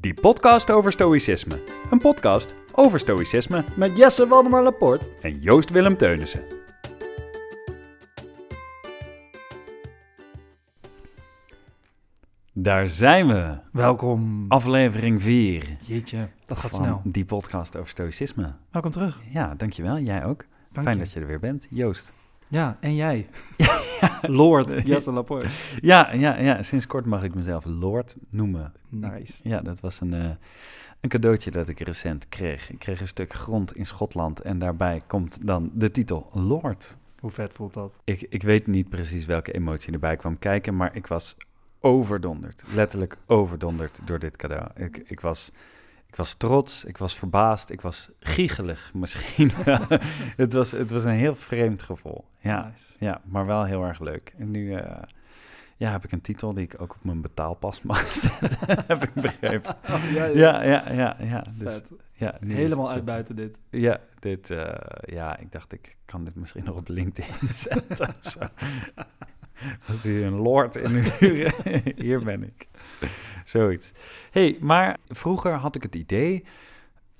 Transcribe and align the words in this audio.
Die 0.00 0.14
podcast 0.14 0.70
over 0.70 0.92
stoïcisme. 0.92 1.62
Een 1.90 1.98
podcast 1.98 2.54
over 2.72 2.98
stoïcisme 2.98 3.64
Met 3.76 3.96
Jesse 3.96 4.26
Waldemar 4.26 4.62
Laporte. 4.62 5.08
en 5.20 5.40
Joost 5.40 5.70
Willem 5.70 5.96
Teunissen. 5.96 6.42
Daar 12.52 12.88
zijn 12.88 13.26
we. 13.26 13.58
Welkom. 13.72 14.44
Aflevering 14.48 15.22
4 15.22 15.76
Jeetje, 15.86 16.28
dat 16.46 16.58
gaat 16.58 16.70
van 16.70 16.84
snel. 16.84 17.00
die 17.04 17.24
podcast 17.24 17.76
over 17.76 17.88
stoïcisme. 17.88 18.52
Welkom 18.70 18.90
terug. 18.90 19.18
Ja, 19.30 19.54
dankjewel. 19.54 19.98
Jij 19.98 20.24
ook. 20.24 20.44
Dank 20.72 20.86
Fijn 20.86 20.98
je. 20.98 21.02
dat 21.02 21.12
je 21.12 21.20
er 21.20 21.26
weer 21.26 21.38
bent. 21.40 21.66
Joost. 21.70 22.12
Ja, 22.50 22.76
en 22.80 22.94
jij. 22.94 23.28
Lord 24.22 24.86
Jesse 24.86 25.12
Laporte. 25.12 25.46
Ja, 25.80 26.12
ja, 26.12 26.38
ja, 26.38 26.62
sinds 26.62 26.86
kort 26.86 27.06
mag 27.06 27.22
ik 27.22 27.34
mezelf 27.34 27.64
Lord 27.64 28.16
noemen. 28.30 28.72
Nice. 28.88 29.48
Ja, 29.48 29.60
dat 29.60 29.80
was 29.80 30.00
een, 30.00 30.14
eh, 30.14 30.30
een 31.00 31.08
cadeautje 31.08 31.50
dat 31.50 31.68
ik 31.68 31.80
recent 31.80 32.28
kreeg. 32.28 32.70
Ik 32.70 32.78
kreeg 32.78 33.00
een 33.00 33.08
stuk 33.08 33.32
grond 33.32 33.76
in 33.76 33.86
Schotland 33.86 34.40
en 34.40 34.58
daarbij 34.58 35.02
komt 35.06 35.46
dan 35.46 35.70
de 35.74 35.90
titel 35.90 36.30
Lord. 36.32 36.96
Hoe 37.20 37.30
vet 37.30 37.52
voelt 37.52 37.74
dat? 37.74 37.98
Ik, 38.04 38.26
ik 38.28 38.42
weet 38.42 38.66
niet 38.66 38.88
precies 38.88 39.26
welke 39.26 39.52
emotie 39.52 39.92
erbij 39.92 40.16
kwam 40.16 40.38
kijken, 40.38 40.76
maar 40.76 40.96
ik 40.96 41.06
was 41.06 41.36
overdonderd. 41.80 42.62
Letterlijk 42.74 43.16
overdonderd 43.26 44.06
door 44.06 44.18
dit 44.18 44.36
cadeau. 44.36 44.68
Ik, 44.74 45.02
ik, 45.06 45.20
was, 45.20 45.50
ik 46.10 46.16
was 46.16 46.34
trots, 46.34 46.84
ik 46.84 46.98
was 46.98 47.18
verbaasd, 47.18 47.70
ik 47.70 47.80
was 47.80 48.10
giegelig 48.20 48.90
misschien. 48.94 49.50
het, 50.42 50.52
was, 50.52 50.70
het 50.70 50.90
was 50.90 51.04
een 51.04 51.10
heel 51.10 51.34
vreemd 51.34 51.82
gevoel. 51.82 52.24
Ja, 52.38 52.66
Nice. 52.70 52.84
ja, 52.98 53.20
maar 53.24 53.46
wel 53.46 53.64
heel 53.64 53.84
erg 53.84 54.00
leuk. 54.00 54.34
En 54.38 54.50
nu 54.50 54.72
eh, 54.74 55.02
ja, 55.76 55.90
heb 55.90 56.04
ik 56.04 56.12
een 56.12 56.20
titel 56.20 56.54
die 56.54 56.64
ik 56.64 56.80
ook 56.80 56.94
op 56.94 57.04
mijn 57.04 57.20
betaalpas 57.20 57.82
mag 57.90 58.06
zetten, 58.06 58.58
heb 58.86 59.02
ik 59.02 59.12
begrepen. 59.14 59.76
Oh, 59.90 60.10
ja, 60.12 60.24
Ja, 60.24 60.62
ja, 60.62 60.92
ja, 60.92 61.16
ja. 61.20 61.44
Dus, 61.56 61.80
ja 62.12 62.36
Helemaal 62.46 62.90
uitbuiten 62.90 63.36
dit. 63.36 63.58
Ja, 63.70 64.00
dit, 64.18 64.50
eh, 64.50 64.74
ja, 65.00 65.38
ik 65.38 65.52
dacht, 65.52 65.72
ik 65.72 65.96
kan 66.04 66.24
dit 66.24 66.34
misschien 66.34 66.64
nog 66.64 66.76
op 66.76 66.88
LinkedIn 66.88 67.48
zetten 67.48 68.08
of 68.08 68.32
zo. 68.32 68.40
Als 69.88 70.06
u 70.06 70.24
een 70.24 70.36
lord 70.36 70.76
inhuren, 70.76 71.82
hier 72.04 72.24
ben 72.24 72.42
ik. 72.42 72.68
Zoiets. 73.44 73.92
hey, 74.30 74.56
maar 74.60 74.98
vroeger 75.08 75.52
had 75.52 75.76
ik 75.76 75.82
het 75.82 75.94
idee, 75.94 76.44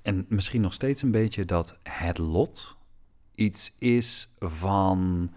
en 0.01 0.25
misschien 0.29 0.61
nog 0.61 0.73
steeds 0.73 1.01
een 1.01 1.11
beetje, 1.11 1.45
dat 1.45 1.77
het 1.83 2.17
lot 2.17 2.77
iets 3.35 3.75
is 3.77 4.33
van, 4.39 5.31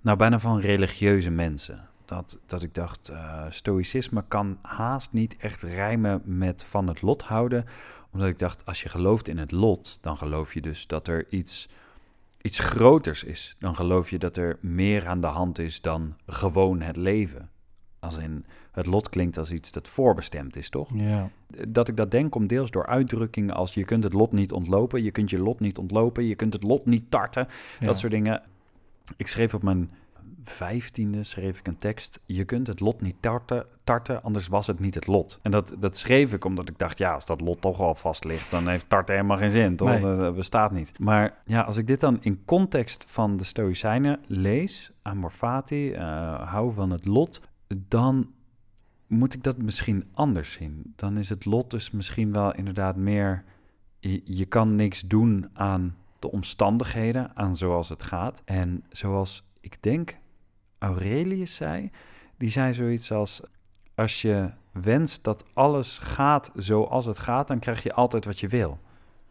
nou 0.00 0.16
bijna 0.16 0.40
van 0.40 0.60
religieuze 0.60 1.30
mensen. 1.30 1.88
Dat, 2.04 2.38
dat 2.46 2.62
ik 2.62 2.74
dacht, 2.74 3.08
eh, 3.08 3.44
stoïcisme 3.48 4.24
kan 4.28 4.58
haast 4.62 5.12
niet 5.12 5.36
echt 5.36 5.62
rijmen 5.62 6.22
met 6.24 6.64
van 6.64 6.88
het 6.88 7.02
lot 7.02 7.22
houden 7.22 7.64
omdat 8.14 8.28
ik 8.28 8.38
dacht, 8.38 8.66
als 8.66 8.82
je 8.82 8.88
gelooft 8.88 9.28
in 9.28 9.38
het 9.38 9.50
lot, 9.50 9.98
dan 10.00 10.16
geloof 10.16 10.54
je 10.54 10.60
dus 10.60 10.86
dat 10.86 11.08
er 11.08 11.26
iets, 11.28 11.68
iets 12.44 12.58
groters 12.58 13.24
is. 13.24 13.56
Dan 13.58 13.76
geloof 13.76 14.10
je 14.10 14.18
dat 14.18 14.36
er 14.36 14.56
meer 14.60 15.06
aan 15.06 15.20
de 15.20 15.26
hand 15.26 15.58
is 15.58 15.80
dan 15.80 16.16
gewoon 16.26 16.80
het 16.80 16.96
leven. 16.96 17.50
Als 17.98 18.16
in, 18.16 18.44
het 18.72 18.86
lot 18.86 19.08
klinkt 19.08 19.38
als 19.38 19.50
iets 19.50 19.70
dat 19.70 19.88
voorbestemd 19.88 20.56
is, 20.56 20.70
toch? 20.70 20.90
Ja. 20.94 21.30
Dat 21.68 21.88
ik 21.88 21.96
dat 21.96 22.10
denk 22.10 22.30
komt 22.30 22.48
deels 22.48 22.70
door 22.70 22.86
uitdrukkingen 22.86 23.54
als 23.54 23.74
je 23.74 23.84
kunt 23.84 24.04
het 24.04 24.12
lot 24.12 24.32
niet 24.32 24.52
ontlopen, 24.52 25.02
je 25.02 25.10
kunt 25.10 25.30
je 25.30 25.38
lot 25.38 25.60
niet 25.60 25.78
ontlopen, 25.78 26.24
je 26.24 26.34
kunt 26.34 26.52
het 26.52 26.62
lot 26.62 26.86
niet 26.86 27.10
tarten, 27.10 27.46
dat 27.80 27.98
soort 27.98 28.12
dingen. 28.12 28.42
Ik 29.16 29.26
schreef 29.26 29.54
op 29.54 29.62
mijn 29.62 29.90
vijftiende 30.50 31.22
schreef 31.22 31.58
ik 31.58 31.66
een 31.66 31.78
tekst. 31.78 32.20
Je 32.24 32.44
kunt 32.44 32.66
het 32.66 32.80
lot 32.80 33.00
niet 33.00 33.16
tarten, 33.20 33.66
tarten, 33.84 34.22
anders 34.22 34.48
was 34.48 34.66
het 34.66 34.80
niet 34.80 34.94
het 34.94 35.06
lot. 35.06 35.38
En 35.42 35.50
dat, 35.50 35.74
dat 35.78 35.96
schreef 35.96 36.32
ik 36.32 36.44
omdat 36.44 36.68
ik 36.68 36.78
dacht, 36.78 36.98
ja, 36.98 37.14
als 37.14 37.26
dat 37.26 37.40
lot 37.40 37.60
toch 37.60 37.80
al 37.80 37.94
vast 37.94 38.24
ligt, 38.24 38.50
dan 38.50 38.68
heeft 38.68 38.88
tarten 38.88 39.14
helemaal 39.14 39.36
geen 39.36 39.50
zin, 39.50 39.76
toch? 39.76 39.88
Nee. 39.88 40.00
Dat, 40.00 40.34
bestaat 40.34 40.72
niet. 40.72 40.98
Maar 40.98 41.42
ja, 41.44 41.60
als 41.60 41.76
ik 41.76 41.86
dit 41.86 42.00
dan 42.00 42.18
in 42.20 42.44
context 42.44 43.04
van 43.08 43.36
de 43.36 43.44
Stoïcijnen 43.44 44.20
lees, 44.26 44.92
amor 45.02 45.30
fati, 45.30 45.92
eh, 45.92 46.50
hou 46.50 46.72
van 46.72 46.90
het 46.90 47.06
lot, 47.06 47.40
dan 47.88 48.30
moet 49.08 49.34
ik 49.34 49.42
dat 49.42 49.58
misschien 49.58 50.04
anders 50.12 50.52
zien. 50.52 50.92
Dan 50.96 51.16
is 51.16 51.28
het 51.28 51.44
lot 51.44 51.70
dus 51.70 51.90
misschien 51.90 52.32
wel 52.32 52.54
inderdaad 52.54 52.96
meer, 52.96 53.44
je, 53.98 54.20
je 54.24 54.44
kan 54.44 54.74
niks 54.74 55.00
doen 55.00 55.48
aan 55.52 55.96
de 56.18 56.30
omstandigheden, 56.30 57.36
aan 57.36 57.56
zoals 57.56 57.88
het 57.88 58.02
gaat. 58.02 58.42
En 58.44 58.84
zoals 58.88 59.44
ik 59.60 59.82
denk 59.82 60.16
Aurelius 60.84 61.54
zei, 61.54 61.90
die 62.36 62.50
zei 62.50 62.74
zoiets 62.74 63.12
als: 63.12 63.40
als 63.94 64.22
je 64.22 64.50
wenst 64.72 65.24
dat 65.24 65.44
alles 65.54 65.98
gaat 65.98 66.50
zoals 66.54 67.06
het 67.06 67.18
gaat, 67.18 67.48
dan 67.48 67.58
krijg 67.58 67.82
je 67.82 67.92
altijd 67.92 68.24
wat 68.24 68.40
je 68.40 68.48
wil. 68.48 68.78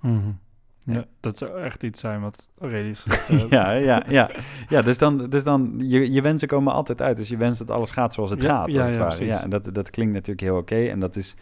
Mhm. 0.02 0.32
Ja. 0.80 0.94
ja. 0.94 1.06
Dat 1.20 1.38
zou 1.38 1.60
echt 1.62 1.84
iets 1.84 2.00
zijn 2.00 2.22
wat 2.22 2.52
Aurelius 2.60 3.02
gezegd 3.04 3.28
heeft. 3.28 3.50
Ja, 3.50 3.72
ja, 3.72 4.04
ja. 4.08 4.30
ja 4.70 4.82
dus 4.82 4.98
dan, 4.98 5.18
dus 5.30 5.44
dan 5.44 5.74
je, 5.78 6.12
je 6.12 6.22
wensen 6.22 6.48
komen 6.48 6.74
altijd 6.74 7.02
uit. 7.02 7.18
Dus 7.18 7.30
je 7.30 7.38
wenst 7.38 7.58
dat 7.60 7.72
alles 7.72 7.90
gaat 7.92 8.14
zoals 8.14 8.30
het 8.30 8.42
Ja, 8.42 8.48
gaat. 8.48 8.74
ja, 8.74 8.86
het 8.86 9.18
ja, 9.18 9.26
ja 9.26 9.44
en 9.44 9.50
dat, 9.50 9.70
dat 9.74 9.90
klinkt 9.90 10.14
natuurlijk 10.14 10.48
heel 10.48 10.58
oké. 10.58 10.84
En 10.86 11.00
dat 11.00 11.16
is, 11.16 11.36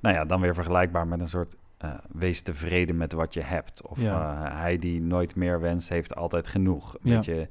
nou 0.00 0.14
ja, 0.14 0.24
dan 0.24 0.40
weer 0.40 0.54
vergelijkbaar 0.54 1.06
met 1.06 1.20
een 1.20 1.28
soort 1.28 1.56
eh, 1.78 1.90
wees 2.12 2.40
tevreden 2.40 2.96
met 2.96 3.12
wat 3.12 3.34
je 3.34 3.42
hebt. 3.42 3.82
Of 3.82 4.00
Ja. 4.00 4.44
eh, 4.44 4.58
hij 4.60 4.78
die 4.78 5.00
nooit 5.00 5.34
meer 5.34 5.60
wenst, 5.60 5.88
heeft 5.88 6.14
altijd 6.16 6.46
genoeg. 6.46 6.96
Ja. 7.02 7.20
Je, 7.22 7.48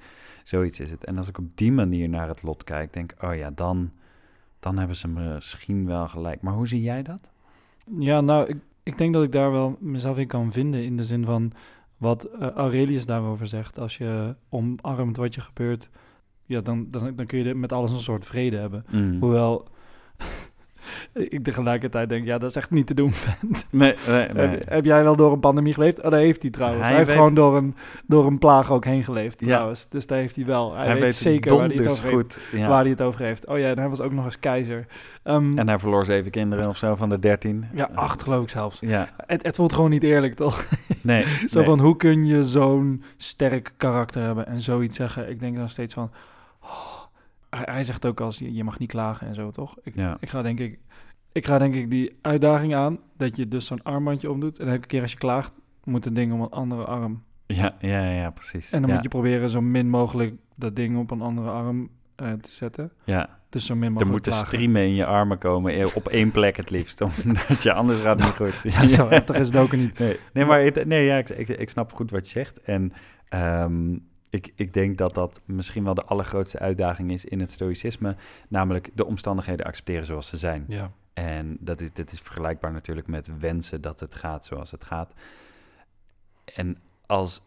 zoiets 0.47 0.79
is 0.79 0.91
het. 0.91 1.03
En 1.03 1.17
als 1.17 1.27
ik 1.27 1.37
op 1.37 1.57
die 1.57 1.71
manier 1.71 2.09
naar 2.09 2.27
het 2.27 2.43
lot 2.43 2.63
kijk, 2.63 2.93
denk 2.93 3.11
ik, 3.11 3.23
oh 3.23 3.35
ja, 3.35 3.51
dan, 3.51 3.91
dan 4.59 4.77
hebben 4.77 4.95
ze 4.95 5.07
misschien 5.07 5.85
wel 5.85 6.07
gelijk. 6.07 6.41
Maar 6.41 6.53
hoe 6.53 6.67
zie 6.67 6.81
jij 6.81 7.03
dat? 7.03 7.31
Ja, 7.99 8.21
nou, 8.21 8.47
ik, 8.47 8.57
ik 8.83 8.97
denk 8.97 9.13
dat 9.13 9.23
ik 9.23 9.31
daar 9.31 9.51
wel 9.51 9.77
mezelf 9.79 10.17
in 10.17 10.27
kan 10.27 10.51
vinden. 10.51 10.83
In 10.83 10.97
de 10.97 11.03
zin 11.03 11.25
van 11.25 11.51
wat 11.97 12.23
eh, 12.23 12.49
Aurelius 12.49 13.05
daarover 13.05 13.47
zegt. 13.47 13.79
Als 13.79 13.97
je 13.97 14.35
omarmt 14.49 15.17
wat 15.17 15.35
je 15.35 15.41
gebeurt, 15.41 15.89
ja, 16.45 16.61
dan, 16.61 16.87
dan, 16.91 17.15
dan 17.15 17.25
kun 17.25 17.43
je 17.43 17.55
met 17.55 17.71
alles 17.71 17.91
een 17.91 17.99
soort 17.99 18.25
vrede 18.25 18.57
hebben. 18.57 18.85
Mm. 18.91 19.19
Hoewel 19.19 19.67
ik 21.13 21.43
tegelijkertijd 21.43 22.09
denk, 22.09 22.25
ja, 22.25 22.37
dat 22.37 22.49
is 22.49 22.55
echt 22.55 22.69
niet 22.71 22.87
te 22.87 22.93
doen, 22.93 23.11
vent. 23.25 23.65
Nee, 23.71 23.95
nee, 24.07 24.27
nee. 24.33 24.47
Heb, 24.47 24.69
heb 24.69 24.85
jij 24.85 25.03
wel 25.03 25.15
door 25.15 25.31
een 25.31 25.39
pandemie 25.39 25.73
geleefd? 25.73 25.97
Oh, 25.97 26.03
dat 26.11 26.19
heeft 26.19 26.41
hij 26.41 26.51
trouwens. 26.51 26.81
Hij 26.81 26.89
Hij, 26.89 26.97
heeft 26.97 27.09
weet- 27.09 27.17
gewoon 27.19 27.33
door 27.35 27.57
een, 27.57 27.75
door 28.07 28.25
een 28.25 28.37
plaag 28.39 28.71
ook 28.71 28.85
heen 28.85 29.03
geleefd, 29.03 29.39
Ja. 29.39 29.45
trouwens. 29.47 29.89
Dus 29.89 30.07
daar 30.07 30.17
heeft 30.17 30.35
hij 30.35 30.45
wel. 30.45 30.75
Hij, 30.75 30.85
hij 30.85 30.93
weet, 30.93 31.03
weet 31.03 31.15
zeker 31.15 31.55
waar 31.57 31.67
hij, 31.67 31.75
het 31.77 31.87
over 31.91 32.03
heeft, 32.03 32.15
goed. 32.15 32.39
Ja. 32.51 32.67
waar 32.67 32.81
hij 32.81 32.89
het 32.89 33.01
over 33.01 33.21
heeft. 33.21 33.47
Oh 33.47 33.59
ja, 33.59 33.69
en 33.69 33.79
hij 33.79 33.89
was 33.89 34.01
ook 34.01 34.11
nog 34.13 34.25
eens 34.25 34.39
keizer. 34.39 34.85
Ehm, 35.23 35.57
En 35.57 35.67
hij 35.67 35.79
verloor 35.79 36.05
zeven 36.05 36.31
kinderen 36.31 36.69
of 36.69 36.77
zo 36.77 36.95
van 36.95 37.09
de 37.09 37.19
dertien. 37.19 37.65
ja, 37.73 37.89
acht 37.93 38.23
geloof 38.23 38.43
ik 38.43 38.49
zelfs. 38.49 38.79
Ja, 38.79 39.09
Het, 39.25 39.43
het 39.45 39.55
voelt 39.55 39.73
gewoon 39.73 39.89
niet 39.89 40.03
eerlijk, 40.03 40.33
toch? 40.33 40.65
nee. 41.01 41.25
Zo 41.45 41.57
nee. 41.59 41.67
van, 41.67 41.79
hoe 41.79 41.97
kun 41.97 42.25
je 42.25 42.43
zo'n 42.43 43.03
sterk 43.17 43.73
karakter 43.77 44.21
hebben 44.21 44.47
en 44.47 44.61
zoiets 44.61 44.95
zeggen? 44.95 45.29
Ik 45.29 45.39
denk 45.39 45.55
dan 45.57 45.69
steeds 45.69 45.93
van... 45.93 46.11
oh, 46.63 46.69
hij, 47.55 47.73
hij 47.73 47.83
zegt 47.83 48.05
ook 48.05 48.21
als, 48.21 48.39
je, 48.39 48.53
je 48.53 48.63
mag 48.63 48.79
niet 48.79 48.89
klagen 48.89 49.27
en 49.27 49.35
zo, 49.35 49.49
toch? 49.49 49.75
Ik, 49.83 49.95
Ja. 49.95 50.17
ik 50.19 50.29
ga 50.29 50.41
denk 50.41 50.59
ik... 50.59 50.79
Ik 51.31 51.45
ga 51.45 51.57
denk 51.57 51.73
ik 51.73 51.89
die 51.89 52.17
uitdaging 52.21 52.75
aan, 52.75 52.99
dat 53.17 53.35
je 53.35 53.47
dus 53.47 53.65
zo'n 53.65 53.83
armbandje 53.83 54.31
omdoet. 54.31 54.59
En 54.59 54.67
elke 54.67 54.87
keer 54.87 55.01
als 55.01 55.11
je 55.11 55.17
klaagt, 55.17 55.59
moet 55.83 56.05
het 56.05 56.15
ding 56.15 56.33
om 56.33 56.41
een 56.41 56.49
andere 56.49 56.85
arm. 56.85 57.23
Ja, 57.45 57.75
ja, 57.79 58.09
ja, 58.11 58.29
precies. 58.29 58.71
En 58.71 58.79
dan 58.79 58.87
ja. 58.89 58.93
moet 58.95 59.03
je 59.03 59.09
proberen 59.09 59.49
zo 59.49 59.61
min 59.61 59.89
mogelijk 59.89 60.33
dat 60.55 60.75
ding 60.75 60.97
op 60.97 61.11
een 61.11 61.21
andere 61.21 61.49
arm 61.49 61.89
eh, 62.15 62.31
te 62.31 62.51
zetten. 62.51 62.91
Ja, 63.03 63.39
Dus 63.49 63.65
zo 63.65 63.73
min 63.75 63.83
er 63.83 63.89
mogelijk 63.91 64.11
moeten 64.11 64.31
klagen. 64.31 64.47
streamen 64.49 64.81
in 64.81 64.95
je 64.95 65.05
armen 65.05 65.37
komen, 65.37 65.73
eh, 65.73 65.95
op 65.95 66.07
één 66.07 66.31
plek 66.31 66.57
het 66.57 66.69
liefst, 66.69 67.01
omdat 67.23 67.63
je 67.63 67.73
anders 67.73 67.99
gaat 67.99 68.19
het 68.19 68.27
niet 68.39 68.49
goed. 68.61 68.71
Ja, 68.73 68.87
zo 68.87 69.09
heftig 69.09 69.35
is 69.35 69.47
het 69.47 69.55
ook 69.57 69.71
niet. 69.71 69.99
Nee, 69.99 70.19
nee 70.33 70.45
maar 70.45 70.61
het, 70.61 70.85
nee, 70.85 71.05
ja, 71.05 71.17
ik, 71.17 71.29
ik, 71.29 71.49
ik 71.49 71.69
snap 71.69 71.93
goed 71.93 72.11
wat 72.11 72.25
je 72.25 72.31
zegt. 72.31 72.61
En 72.61 72.93
ehm, 73.29 73.97
ik, 74.35 74.51
ik 74.55 74.73
denk 74.73 74.97
dat 74.97 75.13
dat 75.13 75.41
misschien 75.45 75.83
wel 75.83 75.93
de 75.93 76.03
allergrootste 76.05 76.59
uitdaging 76.59 77.11
is 77.11 77.25
in 77.25 77.39
het 77.39 77.51
stoïcisme, 77.51 78.15
namelijk 78.47 78.89
de 78.93 79.05
omstandigheden 79.05 79.65
accepteren 79.65 80.05
zoals 80.05 80.27
ze 80.27 80.37
zijn. 80.37 80.65
Ja, 80.67 80.91
En 81.13 81.57
dat 81.59 81.81
is, 81.81 81.93
dit 81.93 82.11
is 82.11 82.19
vergelijkbaar 82.19 82.71
natuurlijk 82.71 83.07
met 83.07 83.37
wensen 83.39 83.81
dat 83.81 83.99
het 83.99 84.15
gaat 84.15 84.45
zoals 84.45 84.71
het 84.71 84.83
gaat. 84.83 85.13
En 86.55 86.77
als, 87.05 87.41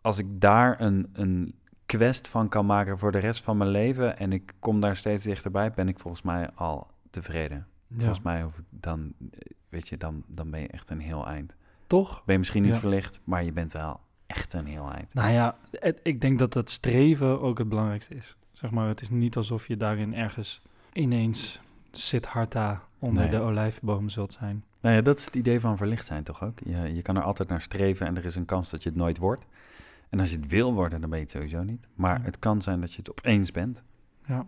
als 0.00 0.18
ik 0.18 0.40
daar 0.40 0.80
een, 0.80 1.08
een 1.12 1.54
quest 1.86 2.28
van 2.28 2.48
kan 2.48 2.66
maken 2.66 2.98
voor 2.98 3.12
de 3.12 3.18
rest 3.18 3.44
van 3.44 3.56
mijn 3.56 3.70
leven 3.70 4.18
en 4.18 4.32
ik 4.32 4.52
kom 4.58 4.80
daar 4.80 4.96
steeds 4.96 5.24
dichterbij, 5.24 5.70
ben 5.72 5.88
ik 5.88 5.98
volgens 5.98 6.22
mij 6.22 6.50
al 6.54 6.90
tevreden. 7.10 7.66
ja. 7.86 7.96
Volgens 7.98 8.20
mij 8.20 8.42
hoef 8.42 8.58
ik 8.58 8.64
dan, 8.70 9.12
eh, 9.30 9.38
weet 9.68 9.88
je, 9.88 9.96
dan, 9.96 10.22
dan 10.26 10.50
ben 10.50 10.60
je 10.60 10.68
echt 10.68 10.90
een 10.90 11.00
heel 11.00 11.26
eind. 11.26 11.56
toch? 11.86 12.14
Ben 12.24 12.32
je 12.34 12.38
misschien 12.38 12.62
niet 12.62 12.74
Ja. 12.74 12.80
verlicht, 12.80 13.20
maar 13.24 13.44
je 13.44 13.52
bent 13.52 13.72
wel 13.72 14.00
echt 14.26 14.52
een 14.52 14.66
heel 14.66 14.90
eind. 14.92 15.14
Nou 15.14 15.30
ja, 15.30 15.56
het- 15.70 16.00
ik 16.02 16.20
denk 16.20 16.38
dat 16.38 16.54
het 16.54 16.70
streven 16.70 17.40
ook 17.40 17.58
het 17.58 17.68
belangrijkste 17.68 18.14
is. 18.14 18.36
Zeg 18.52 18.70
maar, 18.70 18.88
het 18.88 19.00
is 19.00 19.10
niet 19.10 19.36
alsof 19.36 19.66
je 19.68 19.76
daarin 19.76 20.14
ergens 20.14 20.62
ineens 20.92 21.60
Siddhartha 21.90 22.82
onder 22.98 23.22
Nee. 23.22 23.30
de 23.30 23.40
olijfboom 23.40 24.08
zult 24.08 24.32
zijn. 24.32 24.64
Nou 24.80 24.94
ja, 24.94 25.00
dat 25.02 25.18
is 25.18 25.24
het 25.24 25.36
idee 25.36 25.60
van 25.60 25.76
verlicht 25.76 26.06
zijn 26.06 26.22
toch 26.22 26.44
ook? 26.44 26.58
Je, 26.64 26.94
je 26.94 27.02
kan 27.02 27.16
er 27.16 27.22
altijd 27.22 27.48
naar 27.48 27.60
streven 27.60 28.06
en 28.06 28.16
er 28.16 28.24
is 28.24 28.36
een 28.36 28.44
kans 28.44 28.70
dat 28.70 28.82
je 28.82 28.88
het 28.88 28.98
nooit 28.98 29.18
wordt. 29.18 29.44
En 30.08 30.20
als 30.20 30.30
je 30.30 30.36
het 30.36 30.46
wil 30.46 30.74
worden, 30.74 31.00
dan 31.00 31.10
ben 31.10 31.18
je 31.18 31.24
het 31.24 31.32
sowieso 31.34 31.62
niet. 31.62 31.86
Maar 31.94 32.18
Ja. 32.18 32.24
het 32.24 32.38
kan 32.38 32.62
zijn 32.62 32.80
dat 32.80 32.92
je 32.92 32.98
het 32.98 33.10
opeens 33.10 33.50
bent. 33.50 33.84
Ja. 34.26 34.46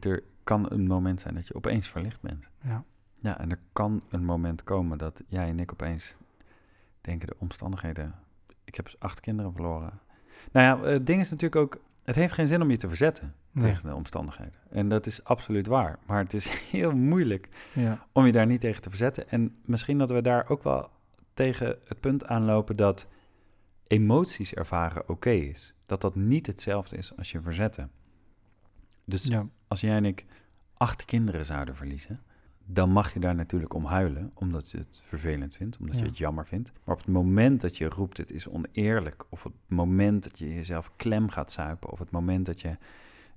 Er 0.00 0.22
kan 0.44 0.70
een 0.70 0.86
moment 0.86 1.20
zijn 1.20 1.34
dat 1.34 1.46
je 1.46 1.54
opeens 1.54 1.88
verlicht 1.88 2.20
bent. 2.20 2.48
Ja. 2.62 2.84
Ja, 3.18 3.38
en 3.38 3.50
er 3.50 3.58
kan 3.72 4.02
een 4.08 4.24
moment 4.24 4.64
komen 4.64 4.98
dat 4.98 5.22
jij 5.28 5.48
en 5.48 5.58
ik 5.60 5.72
opeens 5.72 6.16
denken 7.00 7.26
de 7.28 7.36
omstandigheden. 7.38 8.14
Ik 8.64 8.74
heb 8.74 8.94
acht 8.98 9.20
kinderen 9.20 9.52
verloren. 9.52 10.00
Nou 10.52 10.66
ja, 10.82 10.88
het 10.90 11.06
ding 11.06 11.20
is 11.20 11.30
natuurlijk 11.30 11.60
ook. 11.62 11.82
Het 12.04 12.14
heeft 12.14 12.32
geen 12.32 12.46
zin 12.46 12.62
om 12.62 12.70
je 12.70 12.76
te 12.76 12.88
verzetten 12.88 13.34
Nee. 13.50 13.70
tegen 13.72 13.88
de 13.88 13.94
omstandigheden. 13.94 14.60
En 14.70 14.88
dat 14.88 15.06
is 15.06 15.24
absoluut 15.24 15.66
waar. 15.66 15.98
Maar 16.06 16.18
het 16.22 16.34
is 16.34 16.48
heel 16.70 16.92
moeilijk 16.96 17.48
Ja. 17.74 18.06
om 18.12 18.26
je 18.26 18.32
daar 18.32 18.46
niet 18.46 18.60
tegen 18.60 18.82
te 18.82 18.88
verzetten. 18.88 19.28
En 19.28 19.56
misschien 19.64 19.98
dat 19.98 20.10
we 20.10 20.22
daar 20.22 20.48
ook 20.48 20.62
wel 20.62 20.90
tegen 21.34 21.66
het 21.66 22.00
punt 22.00 22.26
aanlopen 22.26 22.76
dat 22.76 23.08
emoties 23.86 24.54
ervaren 24.54 25.08
oké 25.08 25.30
is. 25.30 25.74
Dat 25.86 26.00
dat 26.00 26.14
niet 26.14 26.46
hetzelfde 26.46 26.96
is 26.96 27.16
als 27.16 27.30
je 27.32 27.40
verzetten. 27.40 27.90
Dus 29.04 29.24
ja. 29.24 29.46
als 29.68 29.80
jij 29.80 29.96
en 29.96 30.04
ik 30.04 30.24
acht 30.76 31.04
kinderen 31.04 31.44
zouden 31.44 31.76
verliezen, 31.76 32.20
dan 32.66 32.90
mag 32.90 33.12
je 33.12 33.20
daar 33.20 33.34
natuurlijk 33.34 33.74
om 33.74 33.84
huilen, 33.84 34.30
omdat 34.34 34.70
je 34.70 34.78
het 34.78 35.00
vervelend 35.04 35.54
vindt, 35.54 35.78
omdat 35.78 35.94
je 35.94 36.00
Ja. 36.00 36.06
het 36.08 36.18
jammer 36.18 36.46
vindt. 36.46 36.72
Maar 36.84 36.94
op 36.94 37.00
het 37.00 37.10
moment 37.12 37.60
dat 37.60 37.76
je 37.76 37.88
roept, 37.88 38.16
het 38.16 38.30
is 38.30 38.48
oneerlijk, 38.48 39.24
of 39.28 39.44
op 39.46 39.52
het 39.52 39.76
moment 39.76 40.22
dat 40.22 40.38
je 40.38 40.54
jezelf 40.54 40.90
klem 40.96 41.28
gaat 41.28 41.52
zuipen, 41.52 41.90
of 41.90 41.98
het 41.98 42.10
moment 42.10 42.46
dat 42.46 42.60
je 42.60 42.76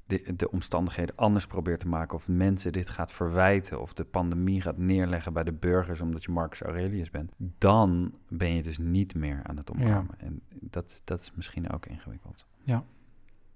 de, 0.06 0.34
de 0.36 0.52
omstandigheden 0.52 1.16
anders 1.16 1.48
probeert 1.48 1.80
te 1.80 1.88
maken, 1.88 2.16
of 2.18 2.28
mensen 2.28 2.72
dit 2.74 2.90
gaat 2.90 3.12
verwijten, 3.12 3.82
of 3.82 3.94
de 3.94 4.06
pandemie 4.06 4.62
gaat 4.62 4.78
neerleggen 4.78 5.34
bij 5.34 5.44
de 5.44 5.54
burgers 5.54 6.02
omdat 6.02 6.24
je 6.24 6.32
Marcus 6.32 6.62
Aurelius 6.62 7.10
bent, 7.10 7.32
dan 7.58 8.14
ben 8.30 8.54
je 8.54 8.64
dus 8.64 8.78
niet 8.78 9.16
meer 9.16 9.40
aan 9.44 9.58
het 9.58 9.72
omarmen. 9.72 10.20
En 10.20 10.42
dat, 10.50 11.02
dat 11.04 11.20
is 11.20 11.32
misschien 11.36 11.72
ook 11.72 11.86
ingewikkeld. 11.86 12.46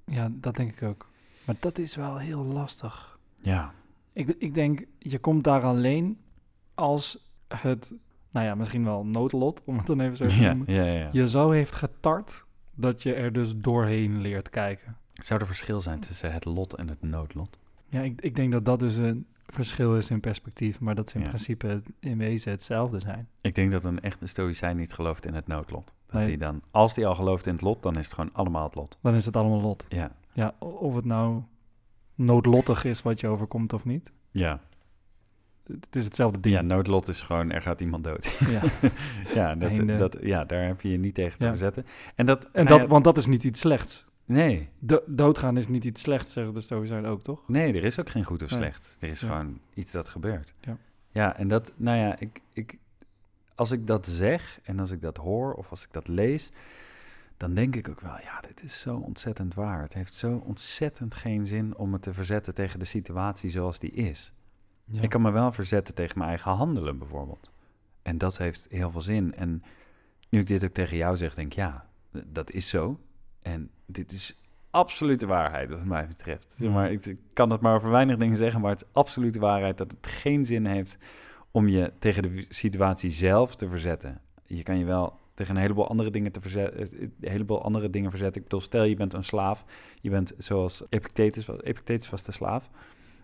ja, 0.05 0.29
dat 0.31 0.55
denk 0.55 0.71
ik 0.71 0.83
ook. 0.83 1.09
Maar 1.45 1.55
dat 1.59 1.77
is 1.77 1.95
wel 1.95 2.17
heel 2.17 2.43
lastig. 2.43 3.19
Ja, 3.41 3.73
Ik, 4.13 4.35
ik 4.39 4.53
denk, 4.53 4.85
je 4.99 5.19
komt 5.19 5.43
daar 5.43 5.63
alleen 5.63 6.19
als 6.73 7.31
het, 7.47 7.93
nou 8.31 8.45
ja, 8.45 8.55
misschien 8.55 8.83
wel 8.83 9.05
noodlot, 9.05 9.61
om 9.65 9.77
het 9.77 9.87
dan 9.87 9.99
even 9.99 10.17
zo 10.17 10.25
te 10.25 10.41
noemen, 10.41 10.73
ja, 10.73 10.83
ja. 10.83 10.93
ja. 10.93 11.09
je 11.11 11.27
zo 11.29 11.49
heeft 11.49 11.75
getart 11.75 12.45
dat 12.75 13.03
je 13.03 13.13
er 13.13 13.33
dus 13.33 13.57
doorheen 13.57 14.21
leert 14.21 14.49
kijken. 14.49 14.97
Zou 15.13 15.39
er 15.39 15.47
verschil 15.47 15.81
zijn 15.81 15.99
tussen 15.99 16.33
het 16.33 16.45
lot 16.45 16.73
en 16.75 16.87
het 16.87 17.01
noodlot? 17.01 17.57
Ja, 17.89 18.01
ik, 18.01 18.21
ik 18.21 18.35
denk 18.35 18.51
dat 18.51 18.65
dat 18.65 18.79
dus 18.79 18.97
een 18.97 19.25
verschil 19.45 19.97
is 19.97 20.09
in 20.09 20.19
perspectief, 20.19 20.79
maar 20.79 20.95
dat 20.95 21.09
ze 21.09 21.15
in 21.17 21.21
Ja. 21.23 21.27
principe 21.27 21.81
in 21.99 22.17
wezen 22.17 22.51
hetzelfde 22.51 22.99
zijn. 22.99 23.27
Ik 23.41 23.55
denk 23.55 23.71
dat 23.71 23.85
een 23.85 23.99
echte 24.01 24.25
stoïcijn 24.27 24.77
niet 24.77 24.93
gelooft 24.93 25.25
in 25.25 25.33
het 25.33 25.47
noodlot. 25.47 25.93
Dat 26.05 26.15
Nee. 26.15 26.25
hij 26.25 26.37
dan, 26.37 26.61
als 26.71 26.95
hij 26.95 27.05
al 27.05 27.15
gelooft 27.15 27.45
in 27.47 27.53
het 27.53 27.61
lot, 27.61 27.83
dan 27.83 27.97
is 27.97 28.05
het 28.05 28.13
gewoon 28.13 28.33
allemaal 28.33 28.63
het 28.63 28.75
lot. 28.75 28.97
Dan 29.01 29.13
is 29.15 29.25
het 29.25 29.37
allemaal 29.37 29.61
lot. 29.61 29.85
Ja, 29.89 30.11
Ja, 30.33 30.53
of 30.59 30.95
het 30.95 31.05
nou 31.05 31.41
noodlottig 32.25 32.83
is 32.83 33.01
wat 33.01 33.19
je 33.19 33.27
overkomt 33.27 33.73
of 33.73 33.85
niet. 33.85 34.11
ja. 34.31 34.59
Het 35.65 35.95
is 35.95 36.03
hetzelfde 36.03 36.39
ding. 36.39 36.55
ja 36.55 36.61
noodlot 36.61 37.07
is 37.07 37.21
gewoon, 37.21 37.51
er 37.51 37.61
gaat 37.61 37.81
iemand 37.81 38.03
dood. 38.03 38.37
Ja. 38.49 38.61
ja, 39.35 39.55
dat, 39.55 39.69
Einde. 39.69 39.97
dat, 39.97 40.17
ja, 40.21 40.45
daar 40.45 40.65
heb 40.65 40.81
je 40.81 40.89
je 40.91 40.97
niet 40.97 41.13
tegen 41.15 41.39
te 41.39 41.45
Ja. 41.45 41.51
verzetten. 41.51 41.85
En, 42.15 42.25
dat, 42.25 42.43
En 42.45 42.49
nou 42.53 42.67
dat, 42.67 42.81
ja, 42.81 42.87
want 42.87 43.03
dat 43.03 43.17
is 43.17 43.25
niet 43.25 43.43
iets 43.43 43.59
slechts. 43.59 44.05
nee, 44.25 44.69
Do- 44.79 45.03
doodgaan 45.07 45.57
is 45.57 45.67
niet 45.67 45.85
iets 45.85 46.01
slechts, 46.01 46.31
zeggen 46.33 46.53
de 46.53 46.61
Stoïcijnen 46.61 47.09
ook, 47.09 47.23
toch? 47.23 47.47
nee, 47.47 47.73
er 47.73 47.83
is 47.83 47.99
ook 47.99 48.09
geen 48.09 48.23
goed 48.23 48.43
of 48.43 48.49
Nee. 48.49 48.59
slecht. 48.59 48.97
Er 48.99 49.09
is 49.09 49.19
Ja. 49.21 49.27
gewoon 49.27 49.59
iets 49.73 49.91
dat 49.91 50.09
gebeurt. 50.09 50.53
Ja. 50.61 50.77
ja, 51.11 51.37
en 51.37 51.47
dat, 51.47 51.73
nou 51.75 51.97
ja, 51.97 52.19
ik, 52.19 52.41
ik, 52.53 52.77
als 53.55 53.71
ik 53.71 53.87
dat 53.87 54.07
zeg 54.07 54.59
en 54.63 54.79
als 54.79 54.91
ik 54.91 55.01
dat 55.01 55.17
hoor 55.17 55.53
of 55.53 55.69
als 55.69 55.83
ik 55.83 55.89
dat 55.91 56.07
lees, 56.07 56.51
dan 57.41 57.53
denk 57.53 57.75
ik 57.75 57.89
ook 57.89 57.99
wel, 57.99 58.17
ja, 58.23 58.39
dit 58.39 58.63
is 58.63 58.79
zo 58.79 58.97
ontzettend 58.97 59.53
waar. 59.53 59.81
Het 59.81 59.93
heeft 59.93 60.15
zo 60.15 60.41
ontzettend 60.45 61.15
geen 61.15 61.47
zin 61.47 61.77
om 61.77 61.89
me 61.89 61.99
te 61.99 62.13
verzetten 62.13 62.53
tegen 62.53 62.79
de 62.79 62.85
situatie 62.85 63.49
zoals 63.49 63.79
die 63.79 63.91
is. 63.91 64.33
Ja. 64.85 65.01
Ik 65.01 65.09
kan 65.09 65.21
me 65.21 65.31
wel 65.31 65.51
verzetten 65.51 65.95
tegen 65.95 66.17
mijn 66.17 66.29
eigen 66.29 66.51
handelen 66.51 66.97
bijvoorbeeld. 66.97 67.51
En 68.01 68.17
dat 68.17 68.37
heeft 68.37 68.67
heel 68.69 68.91
veel 68.91 69.01
zin. 69.01 69.33
En 69.33 69.63
nu 70.29 70.39
ik 70.39 70.47
dit 70.47 70.65
ook 70.65 70.73
tegen 70.73 70.97
jou 70.97 71.17
zeg, 71.17 71.33
denk 71.33 71.47
ik, 71.47 71.53
ja, 71.53 71.87
dat 72.25 72.51
is 72.51 72.69
zo. 72.69 72.99
En 73.41 73.69
dit 73.85 74.11
is 74.11 74.39
absolute 74.69 75.25
waarheid 75.25 75.69
wat 75.69 75.85
mij 75.85 76.07
betreft. 76.07 76.55
Zeg 76.57 76.71
maar, 76.71 76.91
ik, 76.91 77.05
ik 77.05 77.19
kan 77.33 77.49
dat 77.49 77.61
maar 77.61 77.75
over 77.75 77.89
weinig 77.89 78.17
dingen 78.17 78.37
zeggen, 78.37 78.61
maar 78.61 78.71
het 78.71 78.81
is 78.81 78.93
absolute 78.93 79.39
waarheid 79.39 79.77
dat 79.77 79.91
het 79.91 80.07
geen 80.07 80.45
zin 80.45 80.65
heeft 80.65 80.97
om 81.51 81.67
je 81.67 81.93
tegen 81.99 82.21
de 82.21 82.45
situatie 82.49 83.09
zelf 83.09 83.55
te 83.55 83.69
verzetten. 83.69 84.21
Je 84.45 84.63
kan 84.63 84.77
je 84.77 84.85
wel 84.85 85.19
tegen 85.33 85.55
een 85.55 85.61
heleboel 85.61 85.87
andere 85.87 86.09
dingen 86.11 86.31
te 86.31 86.41
verzetten, 86.41 86.99
een 87.01 87.13
heleboel 87.19 87.63
andere 87.63 87.89
dingen 87.89 88.09
verzetten. 88.09 88.37
Ik 88.41 88.47
bedoel, 88.47 88.61
stel 88.65 88.83
je 88.83 88.95
bent 88.95 89.13
een 89.13 89.23
slaaf, 89.23 89.65
je 90.01 90.09
bent 90.09 90.33
zoals 90.37 90.83
Epictetus, 90.89 91.45
was- 91.45 91.61
Epictetus 91.61 92.09
was 92.09 92.23
de 92.23 92.31
slaaf. 92.31 92.69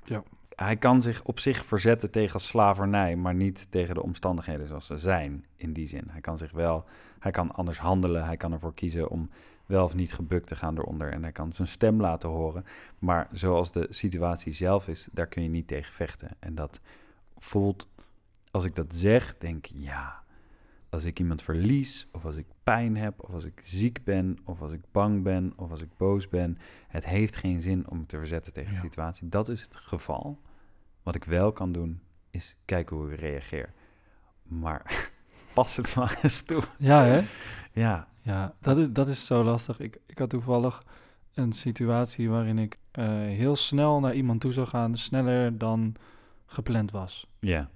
Ja. 0.04 0.24
Hij 0.56 0.76
kan 0.78 1.02
zich 1.02 1.24
op 1.24 1.40
zich 1.40 1.66
verzetten 1.66 2.12
tegen 2.12 2.40
slavernij, 2.40 3.16
maar 3.16 3.36
niet 3.36 3.68
tegen 3.70 3.96
de 3.96 4.04
omstandigheden 4.04 4.68
zoals 4.68 4.86
ze 4.86 4.98
zijn 4.98 5.46
in 5.56 5.74
die 5.74 5.88
zin. 5.88 6.04
Hij 6.08 6.22
kan 6.22 6.38
zich 6.38 6.52
wel, 6.52 6.86
hij 7.20 7.32
kan 7.32 7.52
anders 7.52 7.80
handelen, 7.80 8.26
hij 8.26 8.38
kan 8.38 8.54
ervoor 8.54 8.74
kiezen 8.74 9.10
om 9.10 9.30
wel 9.66 9.84
of 9.84 9.96
niet 9.96 10.14
gebukt 10.14 10.48
te 10.48 10.56
gaan 10.56 10.78
eronder 10.78 11.12
en 11.12 11.22
hij 11.24 11.32
kan 11.32 11.54
zijn 11.54 11.68
stem 11.68 12.02
laten 12.02 12.30
horen. 12.30 12.66
Maar 13.00 13.28
zoals 13.32 13.72
de 13.72 13.88
situatie 13.90 14.54
zelf 14.54 14.88
is, 14.88 15.08
daar 15.12 15.28
kun 15.28 15.44
je 15.44 15.50
niet 15.50 15.68
tegen 15.68 15.94
vechten. 15.94 16.30
En 16.40 16.56
dat 16.56 16.80
voelt, 17.38 17.88
als 18.52 18.64
ik 18.64 18.76
dat 18.76 18.96
zeg, 18.96 19.38
denk 19.38 19.68
ik, 19.68 19.74
ja, 19.76 20.24
als 20.90 21.04
ik 21.06 21.20
iemand 21.20 21.42
verlies, 21.42 22.08
of 22.12 22.26
als 22.26 22.36
ik 22.36 22.46
pijn 22.64 22.98
heb, 22.98 23.24
of 23.24 23.34
als 23.34 23.44
ik 23.44 23.60
ziek 23.64 24.04
ben, 24.04 24.38
of 24.44 24.62
als 24.62 24.72
ik 24.72 24.82
bang 24.92 25.24
ben, 25.24 25.54
of 25.56 25.72
als 25.72 25.82
ik 25.82 25.98
boos 25.98 26.30
ben, 26.30 26.58
het 26.88 27.06
heeft 27.06 27.36
geen 27.36 27.62
zin 27.62 27.90
om 27.90 27.98
me 27.98 28.06
te 28.06 28.18
verzetten 28.18 28.54
tegen 28.54 28.74
de 28.74 28.80
situatie. 28.80 29.30
Dat 29.30 29.50
is 29.50 29.62
het 29.62 29.76
geval. 29.76 30.42
Wat 31.04 31.16
ik 31.16 31.24
wel 31.24 31.52
kan 31.52 31.72
doen, 31.72 32.02
is 32.30 32.56
kijken 32.66 32.96
hoe 32.96 33.12
ik 33.12 33.20
reageer. 33.20 33.74
Maar 34.44 35.10
pas 35.54 35.76
het 35.76 35.96
maar 35.96 36.20
eens 36.22 36.42
toe. 36.42 36.64
Ja, 36.78 37.04
hè? 37.04 37.22
Ja, 37.74 38.08
Ja, 38.22 38.56
dat 38.62 38.78
is, 38.78 38.92
dat 38.92 39.10
is 39.10 39.26
zo 39.26 39.44
lastig. 39.44 39.80
Ik, 39.80 39.98
ik 40.06 40.18
had 40.18 40.30
toevallig 40.30 40.84
een 41.34 41.54
situatie 41.54 42.30
waarin 42.30 42.60
ik 42.60 42.78
eh, 42.92 43.06
heel 43.12 43.56
snel 43.56 44.00
naar 44.00 44.14
iemand 44.14 44.42
toe 44.42 44.52
zou 44.52 44.68
gaan, 44.68 44.96
sneller 44.96 45.58
dan 45.58 45.96
gepland 46.46 46.92
was. 46.92 47.28
ja, 47.40 47.70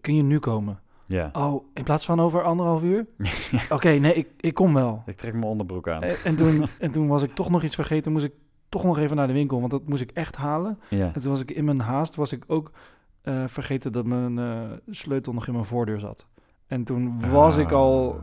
Kun 0.00 0.14
je 0.16 0.22
nu 0.22 0.38
komen? 0.38 0.82
Ja. 1.06 1.30
Oh, 1.32 1.64
in 1.74 1.84
plaats 1.84 2.04
van 2.04 2.20
over 2.20 2.42
anderhalf 2.42 2.82
uur? 2.82 3.06
Oké, 3.68 3.88
nee, 3.88 4.14
ik, 4.14 4.28
ik 4.40 4.54
kom 4.54 4.74
wel. 4.74 5.02
Ik 5.06 5.16
trek 5.16 5.32
mijn 5.32 5.44
onderbroek 5.44 5.88
aan. 5.88 6.02
En, 6.02 6.16
en, 6.24 6.36
toen, 6.36 6.66
en 6.78 6.90
toen 6.90 7.06
was 7.06 7.22
ik 7.22 7.34
toch 7.34 7.50
nog 7.50 7.62
iets 7.62 7.74
vergeten, 7.74 8.12
moest 8.12 8.24
ik 8.24 8.32
toch 8.68 8.84
nog 8.84 8.98
even 8.98 9.16
naar 9.16 9.26
de 9.26 9.32
winkel, 9.32 9.58
want 9.58 9.70
dat 9.70 9.88
moest 9.88 10.02
ik 10.02 10.10
echt 10.10 10.36
halen. 10.36 10.78
Ja, 10.88 11.10
En 11.14 11.20
toen 11.20 11.30
was 11.30 11.40
ik 11.40 11.50
in 11.50 11.64
mijn 11.64 11.80
haast, 11.80 12.14
was 12.14 12.32
ik 12.32 12.44
ook 12.46 12.72
eh, 13.22 13.42
vergeten 13.46 13.92
dat 13.92 14.06
mijn 14.06 14.38
eh, 14.38 14.70
sleutel 14.88 15.32
nog 15.32 15.46
in 15.46 15.52
mijn 15.52 15.64
voordeur 15.64 16.00
zat. 16.00 16.26
En 16.66 16.84
toen 16.84 17.30
was 17.30 17.56
ik 17.56 17.70
al 17.70 18.06
Oh, 18.06 18.22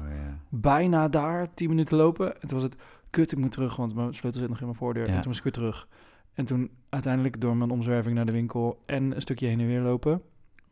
bijna 0.50 1.08
daar, 1.08 1.54
tien 1.54 1.70
minuten 1.70 1.98
lopen. 1.98 2.34
En 2.42 2.48
toen 2.48 2.60
was 2.60 2.64
het, 2.64 2.76
kut, 3.10 3.32
ik 3.32 3.38
moet 3.38 3.52
terug, 3.52 3.76
want 3.76 3.96
mijn 3.96 4.14
sleutel 4.14 4.40
zit 4.40 4.50
nog 4.50 4.60
in 4.60 4.66
mijn 4.66 4.78
voordeur. 4.78 5.08
Ja. 5.08 5.14
En 5.14 5.16
toen 5.16 5.28
moest 5.28 5.38
ik 5.38 5.44
weer 5.44 5.54
terug. 5.54 5.88
En 6.34 6.46
toen 6.46 6.72
uiteindelijk 6.90 7.42
door 7.42 7.58
mijn 7.58 7.72
omzwerving 7.72 8.16
naar 8.16 8.26
de 8.26 8.32
winkel 8.32 8.82
en 8.86 9.16
een 9.16 9.22
stukje 9.22 9.48
heen 9.48 9.60
en 9.60 9.68
weer 9.68 9.82
lopen, 9.82 10.22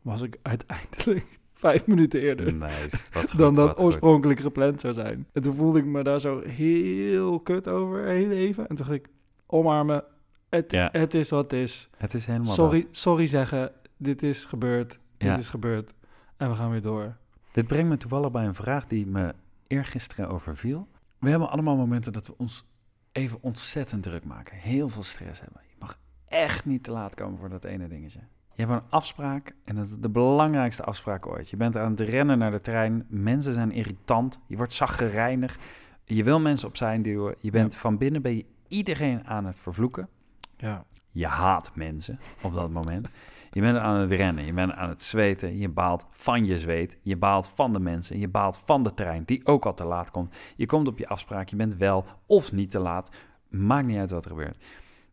was 0.02 0.22
ik 0.22 0.38
uiteindelijk 0.42 1.39
vijf 1.60 1.86
minuten 1.86 2.20
eerder 2.20 2.52
Nice. 2.54 2.98
Wat 3.12 3.30
goed, 3.30 3.38
dan 3.38 3.54
dat 3.54 3.66
wat 3.66 3.76
goed. 3.76 3.84
oorspronkelijk 3.86 4.40
gepland 4.40 4.80
zou 4.80 4.92
zijn. 4.94 5.26
En 5.32 5.42
toen 5.42 5.54
voelde 5.54 5.78
ik 5.78 5.84
me 5.84 6.02
daar 6.02 6.20
zo 6.20 6.40
heel 6.40 7.40
kut 7.40 7.68
over, 7.68 8.04
heel 8.04 8.30
even. 8.30 8.62
En 8.68 8.76
toen 8.76 8.86
dacht 8.86 8.98
ik, 8.98 9.08
omarmen, 9.46 10.04
het, 10.48 10.72
Ja. 10.72 10.88
het 10.92 11.14
is 11.14 11.30
wat 11.30 11.50
het 11.50 11.60
is. 11.60 11.88
Het 11.96 12.14
is 12.14 12.26
helemaal 12.26 12.52
Sorry, 12.54 12.82
dat. 12.82 12.96
sorry 12.96 13.26
zeggen, 13.26 13.72
dit 13.96 14.22
is 14.22 14.44
gebeurd, 14.44 14.98
dit 15.16 15.28
Ja. 15.28 15.36
is 15.36 15.48
gebeurd. 15.48 15.94
En 16.36 16.48
we 16.50 16.54
gaan 16.56 16.70
weer 16.70 16.82
door. 16.82 17.16
Dit 17.52 17.66
brengt 17.66 17.88
me 17.88 17.96
toevallig 17.96 18.30
bij 18.30 18.44
een 18.46 18.54
vraag 18.54 18.86
die 18.86 19.06
me 19.06 19.34
eergisteren 19.66 20.28
overviel. 20.28 20.88
We 21.18 21.30
hebben 21.30 21.50
allemaal 21.50 21.76
momenten 21.76 22.12
dat 22.12 22.26
we 22.26 22.34
ons 22.36 22.64
even 23.12 23.38
ontzettend 23.40 24.02
druk 24.02 24.24
maken. 24.24 24.56
Heel 24.56 24.88
veel 24.88 25.02
stress 25.02 25.40
hebben. 25.40 25.60
Je 25.68 25.74
mag 25.78 25.98
echt 26.26 26.64
niet 26.66 26.82
te 26.82 26.90
laat 26.90 27.14
komen 27.14 27.38
voor 27.38 27.48
dat 27.48 27.64
ene 27.64 27.88
dingetje. 27.88 28.20
Je 28.60 28.66
hebt 28.66 28.82
een 28.82 28.90
afspraak 28.90 29.54
en 29.64 29.76
dat 29.76 29.86
is 29.86 29.96
de 29.98 30.08
belangrijkste 30.08 30.84
afspraak 30.84 31.26
ooit. 31.26 31.50
Je 31.50 31.56
bent 31.56 31.76
aan 31.76 31.90
het 31.90 32.00
rennen 32.00 32.38
naar 32.38 32.50
de 32.50 32.60
trein. 32.60 33.06
Mensen 33.08 33.52
zijn 33.52 33.72
irritant. 33.72 34.40
Je 34.46 34.56
wordt 34.56 34.72
zaggerijnig. 34.72 35.58
Je 36.04 36.24
wil 36.24 36.40
mensen 36.40 36.68
opzij 36.68 37.02
duwen. 37.02 37.34
Je 37.38 37.50
bent 37.50 37.76
van 37.76 37.98
binnen 37.98 38.22
ben 38.22 38.36
je 38.36 38.46
iedereen 38.68 39.26
aan 39.26 39.44
het 39.44 39.60
vervloeken. 39.60 40.08
Ja, 40.56 40.84
Je 41.10 41.26
haat 41.26 41.70
mensen 41.74 42.18
op 42.42 42.54
dat 42.54 42.70
moment. 42.70 43.10
Je 43.50 43.60
bent 43.60 43.78
aan 43.78 44.00
het 44.00 44.10
rennen, 44.10 44.44
je 44.44 44.52
bent 44.52 44.72
aan 44.72 44.88
het 44.88 45.02
zweten, 45.02 45.58
je 45.58 45.68
baalt 45.68 46.06
van 46.10 46.46
je 46.46 46.58
zweet, 46.58 46.98
je 47.02 47.16
baalt 47.16 47.48
van 47.48 47.72
de 47.72 47.80
mensen, 47.80 48.18
je 48.18 48.28
baalt 48.28 48.58
van 48.64 48.82
de 48.82 48.94
trein 48.94 49.24
die 49.24 49.46
ook 49.46 49.66
al 49.66 49.74
te 49.74 49.84
laat 49.84 50.10
komt. 50.10 50.36
Je 50.56 50.66
komt 50.66 50.88
op 50.88 50.98
je 50.98 51.08
afspraak, 51.08 51.48
je 51.48 51.56
bent 51.56 51.76
wel 51.76 52.04
of 52.26 52.52
niet 52.52 52.70
te 52.70 52.78
laat, 52.78 53.10
maakt 53.48 53.86
niet 53.86 53.98
uit 53.98 54.10
wat 54.10 54.24
er 54.24 54.30
gebeurt. 54.30 54.64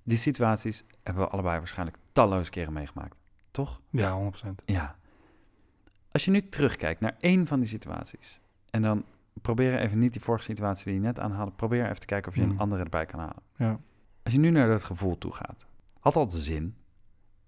Die 0.04 0.18
situaties 0.18 0.86
hebben 1.04 1.24
we 1.24 1.30
allebei 1.30 1.58
waarschijnlijk 1.58 1.98
talloze 2.12 2.50
keren 2.50 2.74
meegemaakt, 2.74 3.16
toch? 3.64 3.82
ja 3.90 4.32
100%. 4.48 4.48
Ja. 4.66 4.96
Als 6.12 6.26
je 6.26 6.32
nu 6.32 6.50
terugkijkt 6.50 7.00
naar 7.02 7.16
één 7.20 7.48
van 7.48 7.60
die 7.60 7.70
situaties 7.70 8.40
en 8.70 8.82
dan 8.82 9.06
probeer 9.42 9.80
even 9.80 10.00
niet 10.00 10.14
die 10.14 10.22
vorige 10.22 10.44
situatie 10.44 10.86
die 10.86 10.94
je 10.94 11.00
net 11.00 11.20
aanhaalde, 11.20 11.52
probeer 11.52 11.84
even 11.86 12.00
te 12.00 12.06
kijken 12.06 12.30
of 12.32 12.36
je 12.38 12.42
een 12.44 12.50
Hmm. 12.50 12.60
andere 12.60 12.84
erbij 12.84 13.06
kan 13.06 13.20
halen. 13.20 13.42
Ja, 13.56 13.80
Als 14.24 14.34
je 14.34 14.40
nu 14.40 14.50
naar 14.50 14.68
dat 14.68 14.84
gevoel 14.84 15.18
toe 15.18 15.32
gaat, 15.34 15.66
had 16.00 16.14
dat 16.14 16.34
zin? 16.34 16.76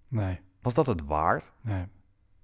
nee, 0.08 0.40
Was 0.62 0.74
dat 0.74 0.86
het 0.86 1.06
waard? 1.06 1.52
nee. 1.62 1.86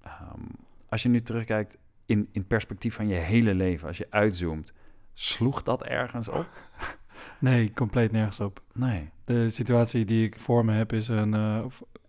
Ehm, 0.01 0.41
als 0.89 1.03
je 1.03 1.09
nu 1.09 1.19
terugkijkt 1.21 1.77
in, 2.05 2.29
in 2.31 2.47
perspectief 2.47 2.95
van 2.95 3.07
je 3.07 3.15
hele 3.15 3.53
leven, 3.53 3.87
als 3.87 3.97
je 3.97 4.07
uitzoomt, 4.09 4.73
sloeg 5.13 5.63
dat 5.63 5.83
ergens 5.83 6.27
op? 6.29 6.47
Nee, 7.39 7.73
compleet 7.73 8.11
nergens 8.11 8.39
op. 8.39 8.61
Nee. 8.73 9.09
De 9.25 9.49
situatie 9.49 10.05
die 10.05 10.25
ik 10.25 10.39
voor 10.39 10.65
me 10.65 10.73
heb 10.73 10.93
is 10.93 11.07
een 11.07 11.33
eh, 11.33 11.65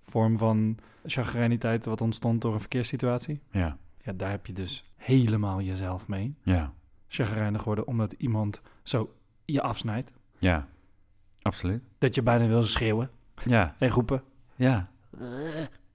vorm 0.06 0.38
van 0.38 0.78
chagrijniteit 1.04 1.84
wat 1.84 2.00
ontstond 2.00 2.40
door 2.40 2.52
een 2.54 2.60
verkeerssituatie. 2.60 3.40
Ja, 3.50 3.76
Ja, 4.02 4.12
daar 4.12 4.30
heb 4.30 4.46
je 4.46 4.52
dus 4.52 4.84
helemaal 4.96 5.60
jezelf 5.60 6.08
mee. 6.08 6.34
ja, 6.42 6.72
Chagrijnig 7.08 7.64
worden 7.64 7.86
omdat 7.86 8.12
iemand 8.12 8.60
zo 8.82 9.14
je 9.44 9.62
afsnijdt. 9.62 10.12
ja. 10.38 10.66
Absoluut. 11.42 11.82
Dat 11.98 12.14
je 12.14 12.22
bijna 12.22 12.46
wil 12.46 12.62
schreeuwen 12.62 13.10
Ja, 13.44 13.74
en 13.78 13.88
roepen. 13.88 14.22
ja. 14.56 14.88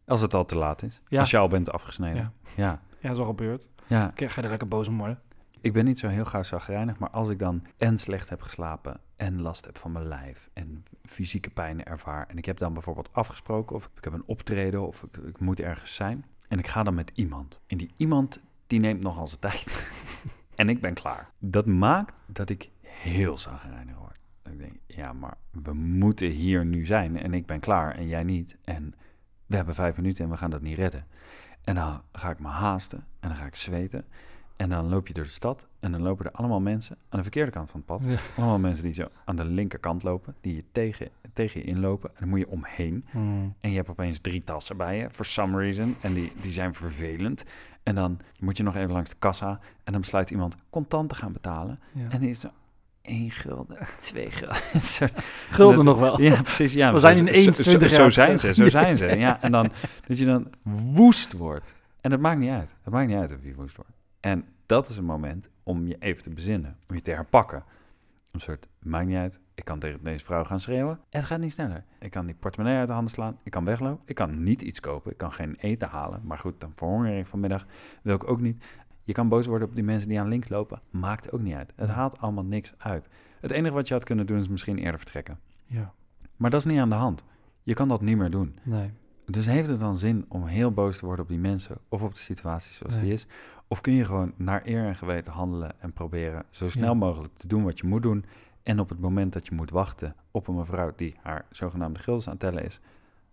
Als 0.06 0.22
het 0.22 0.34
al 0.34 0.46
te 0.46 0.56
laat 0.56 0.84
is. 0.84 1.02
Ja. 1.08 1.20
Als 1.20 1.30
je 1.32 1.38
al 1.38 1.48
bent 1.48 1.72
afgesneden. 1.72 2.16
Ja. 2.22 2.32
Ja. 2.56 2.82
Ja, 3.00 3.08
dat 3.08 3.12
is 3.12 3.18
al 3.18 3.26
gebeurd. 3.26 3.68
ja. 3.88 4.12
Ga 4.16 4.26
je 4.36 4.42
er 4.42 4.50
lekker 4.50 4.68
boos 4.68 4.88
om 4.88 4.98
worden. 4.98 5.22
Ik 5.62 5.74
ben 5.74 5.86
niet 5.86 6.00
zo 6.00 6.08
heel 6.08 6.26
gauw 6.26 6.44
zagrijnig, 6.44 7.00
maar 7.00 7.10
als 7.10 7.30
ik 7.30 7.40
dan 7.40 7.64
en 7.78 7.98
slecht 7.98 8.30
heb 8.30 8.42
geslapen 8.42 9.00
en 9.16 9.42
last 9.42 9.66
heb 9.66 9.78
van 9.78 9.92
mijn 9.92 10.08
lijf 10.08 10.50
en 10.54 10.86
fysieke 11.06 11.50
pijnen 11.50 11.86
ervaar 11.86 12.28
en 12.28 12.38
ik 12.38 12.46
heb 12.46 12.58
dan 12.58 12.74
bijvoorbeeld 12.74 13.14
afgesproken 13.14 13.76
of 13.76 13.90
ik 13.96 14.04
heb 14.04 14.14
een 14.14 14.24
optreden 14.26 14.88
of 14.88 15.04
ik, 15.04 15.18
ik 15.18 15.40
moet 15.40 15.60
ergens 15.60 15.96
zijn 15.96 16.26
en 16.48 16.60
ik 16.60 16.68
ga 16.68 16.84
dan 16.84 16.94
met 16.94 17.12
iemand 17.16 17.62
en 17.68 17.78
die 17.78 17.92
iemand 17.98 18.40
die 18.68 18.80
neemt 18.80 19.04
nogal 19.04 19.28
zijn 19.28 19.40
tijd 19.40 19.90
en 20.56 20.70
ik 20.70 20.82
ben 20.82 20.94
klaar. 20.94 21.30
Dat 21.40 21.66
maakt 21.66 22.22
dat 22.26 22.50
ik 22.50 22.70
heel 22.82 23.38
zagrijnig 23.38 23.98
word. 23.98 24.20
Ik 24.44 24.60
denk, 24.60 24.80
ja, 24.86 25.14
maar 25.14 25.38
we 25.52 25.74
moeten 25.74 26.28
hier 26.28 26.66
nu 26.66 26.86
zijn 26.86 27.18
en 27.18 27.34
ik 27.34 27.46
ben 27.46 27.60
klaar 27.60 27.96
en 27.96 28.08
jij 28.08 28.24
niet 28.24 28.58
en 28.64 28.94
we 29.46 29.56
hebben 29.56 29.76
vijf 29.76 29.96
minuten 29.96 30.24
en 30.24 30.32
we 30.32 30.38
gaan 30.38 30.50
dat 30.50 30.62
niet 30.62 30.78
redden. 30.78 31.06
En 31.64 31.76
dan 31.76 32.02
ga 32.12 32.30
ik 32.30 32.40
me 32.40 32.48
haasten 32.48 33.06
en 33.20 33.30
dan 33.30 33.38
ga 33.38 33.46
ik 33.46 33.56
zweten. 33.56 34.06
En 34.62 34.70
dan 34.70 34.90
loop 34.90 35.08
je 35.08 35.14
door 35.14 35.24
de 35.24 35.30
stad 35.30 35.68
en 35.80 35.92
dan 35.92 36.02
lopen 36.02 36.26
er 36.26 36.32
allemaal 36.32 36.60
mensen 36.60 36.96
aan 37.10 37.18
de 37.18 37.22
verkeerde 37.24 37.52
kant 37.52 37.70
van 37.70 37.80
het 37.80 37.86
pad. 37.88 38.02
Ja. 38.12 38.18
Allemaal 38.38 38.60
mensen 38.60 38.84
die 38.84 38.94
zo 38.94 39.08
aan 39.26 39.36
de 39.36 39.46
linkerkant 39.46 40.04
lopen, 40.04 40.36
die 40.42 40.56
je 40.56 40.64
tegen, 40.72 41.10
tegen 41.34 41.60
je 41.62 41.66
inlopen. 41.68 42.10
En 42.10 42.16
dan 42.20 42.30
moet 42.30 42.40
je 42.40 42.50
omheen. 42.50 43.04
Hmm. 43.12 43.56
En 43.60 43.70
je 43.70 43.76
hebt 43.76 43.90
opeens 43.90 44.20
drie 44.20 44.44
tassen 44.44 44.78
bij 44.78 44.98
je, 44.98 45.08
for 45.12 45.26
some 45.26 45.58
reason. 45.58 45.96
En 46.02 46.14
die, 46.14 46.32
die 46.42 46.52
zijn 46.52 46.74
vervelend. 46.74 47.44
En 47.84 47.96
dan 47.96 48.20
moet 48.40 48.58
je 48.58 48.64
nog 48.64 48.76
even 48.76 48.92
langs 48.92 49.10
de 49.10 49.16
kassa. 49.20 49.60
En 49.84 49.92
dan 49.92 50.02
besluit 50.02 50.30
iemand 50.30 50.56
contant 50.70 51.10
te 51.10 51.16
gaan 51.16 51.34
betalen. 51.34 51.80
Ja. 51.94 52.10
En 52.10 52.20
die 52.20 52.30
is 52.30 52.40
zo, 52.40 52.50
één 53.02 53.30
gulden, 53.30 53.78
twee 53.98 54.32
gulden. 54.32 54.58
Gulden 55.50 55.76
dat- 55.76 55.86
nog 55.86 56.00
wel. 56.00 56.22
ja, 56.22 56.42
precies. 56.42 56.74
Ja, 56.74 56.94
We 56.94 57.00
zo- 57.00 57.06
zijn 57.06 57.28
in 57.28 57.34
zo- 57.34 57.40
eens 57.40 57.58
zo, 57.58 57.64
20 57.64 57.90
zo 57.90 58.02
jaar 58.02 58.12
zijn 58.12 58.40
ze, 58.40 58.54
zo 58.54 58.70
zijn 58.80 58.98
ze. 58.98 59.06
Ja, 59.06 59.42
en 59.42 59.52
dan 59.52 59.72
dat 60.08 60.18
je 60.18 60.26
dan 60.26 60.48
woest 60.92 61.34
wordt. 61.34 61.76
En 62.02 62.10
dat 62.10 62.20
maakt 62.20 62.40
niet 62.40 62.50
uit. 62.52 62.76
Het 62.82 62.94
maakt 62.94 63.08
niet 63.08 63.18
uit 63.18 63.32
of 63.34 63.44
je 63.44 63.54
woest 63.56 63.76
wordt. 63.76 63.92
En 64.22 64.46
dat 64.66 64.90
is 64.90 64.98
een 64.98 65.06
moment 65.06 65.50
om 65.64 65.88
je 65.88 65.96
even 66.00 66.24
te 66.24 66.30
bezinnen, 66.30 66.78
om 66.88 66.96
je 66.96 67.02
te 67.02 67.12
herpakken. 67.12 67.64
Een 68.32 68.40
soort, 68.40 68.68
maakt 68.80 69.08
niet 69.08 69.18
uit, 69.18 69.42
ik 69.56 69.66
kan 69.66 69.80
tegen 69.80 70.04
deze 70.04 70.26
vrouw 70.26 70.44
gaan 70.44 70.60
schreeuwen. 70.60 71.00
Het 71.10 71.24
gaat 71.24 71.40
niet 71.40 71.52
sneller. 71.52 71.84
Ik 72.00 72.12
kan 72.12 72.26
die 72.26 72.36
portemonnee 72.36 72.78
uit 72.78 72.88
de 72.88 72.94
handen 72.94 73.12
slaan, 73.12 73.38
ik 73.44 73.52
kan 73.52 73.66
weglopen, 73.66 74.04
ik 74.06 74.16
kan 74.16 74.44
niet 74.44 74.62
iets 74.62 74.80
kopen, 74.80 75.12
ik 75.12 75.18
kan 75.18 75.32
geen 75.32 75.56
eten 75.56 75.88
halen. 75.88 76.22
Maar 76.24 76.38
goed, 76.38 76.60
dan 76.60 76.72
verhonger 76.76 77.18
ik 77.18 77.26
vanmiddag, 77.26 77.66
wil 78.02 78.16
ik 78.16 78.30
ook 78.30 78.42
niet. 78.42 78.64
Je 79.04 79.14
kan 79.14 79.30
boos 79.30 79.46
worden 79.46 79.68
op 79.68 79.76
die 79.76 79.84
mensen 79.84 80.10
die 80.10 80.20
aan 80.20 80.28
links 80.28 80.50
lopen, 80.50 80.82
maakt 80.90 81.32
ook 81.32 81.42
niet 81.42 81.54
uit. 81.54 81.74
Het 81.76 81.90
haalt 81.90 82.20
allemaal 82.20 82.46
niks 82.46 82.74
uit. 82.78 83.08
Het 83.40 83.52
enige 83.52 83.74
wat 83.74 83.88
je 83.88 83.94
had 83.94 84.04
kunnen 84.04 84.26
doen 84.26 84.38
is 84.38 84.48
misschien 84.48 84.78
eerder 84.78 85.00
vertrekken. 85.00 85.40
Ja, 85.66 85.94
Maar 86.36 86.50
dat 86.50 86.60
is 86.60 86.66
niet 86.66 86.80
aan 86.80 86.90
de 86.90 86.96
hand. 86.96 87.24
Je 87.64 87.74
kan 87.74 87.88
dat 87.88 88.02
niet 88.02 88.18
meer 88.18 88.30
doen. 88.32 88.56
nee. 88.64 88.92
Dus 89.26 89.46
heeft 89.46 89.70
het 89.70 89.80
dan 89.80 89.98
zin 89.98 90.26
om 90.28 90.46
heel 90.46 90.72
boos 90.72 90.98
te 90.98 91.06
worden 91.06 91.24
op 91.24 91.30
die 91.32 91.40
mensen 91.40 91.78
of 91.90 92.02
op 92.02 92.14
de 92.14 92.20
situatie 92.20 92.74
zoals 92.74 92.94
Nee. 92.96 93.04
die 93.04 93.14
is? 93.14 93.26
Of 93.68 93.82
kun 93.82 93.94
je 93.94 94.06
gewoon 94.06 94.34
naar 94.38 94.62
eer 94.66 94.86
en 94.86 94.96
geweten 94.96 95.32
handelen 95.32 95.82
en 95.82 95.94
proberen 95.94 96.44
zo 96.50 96.70
snel 96.70 96.88
Ja. 96.92 96.94
mogelijk 96.94 97.36
te 97.36 97.48
doen 97.48 97.64
wat 97.64 97.80
je 97.80 97.88
moet 97.88 98.04
doen? 98.04 98.26
En 98.64 98.80
op 98.80 98.90
het 98.90 99.00
moment 99.00 99.34
dat 99.34 99.46
je 99.48 99.56
moet 99.56 99.70
wachten 99.72 100.16
op 100.32 100.48
een 100.48 100.56
mevrouw 100.56 100.92
die 100.96 101.16
haar 101.22 101.46
zogenaamde 101.52 102.00
guldens 102.00 102.26
aan 102.28 102.32
het 102.34 102.42
tellen 102.42 102.64
is, 102.66 102.80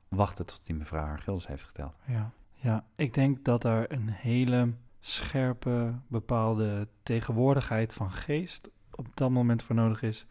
wachten 0.09 0.47
tot 0.47 0.67
die 0.67 0.75
mevrouw 0.75 1.05
haar 1.05 1.19
guldens 1.19 1.47
heeft 1.47 1.65
geteld. 1.65 1.93
Ja. 2.07 2.31
ja, 2.55 2.85
ik 2.97 3.15
denk 3.15 3.45
dat 3.45 3.65
er 3.65 3.93
een 3.93 4.09
hele 4.09 4.73
scherpe, 5.01 5.95
bepaalde 6.07 6.89
tegenwoordigheid 7.03 7.93
van 7.95 8.11
geest 8.11 8.71
op 8.95 9.07
dat 9.15 9.31
moment 9.31 9.63
voor 9.63 9.75
nodig 9.75 10.03
is 10.03 10.27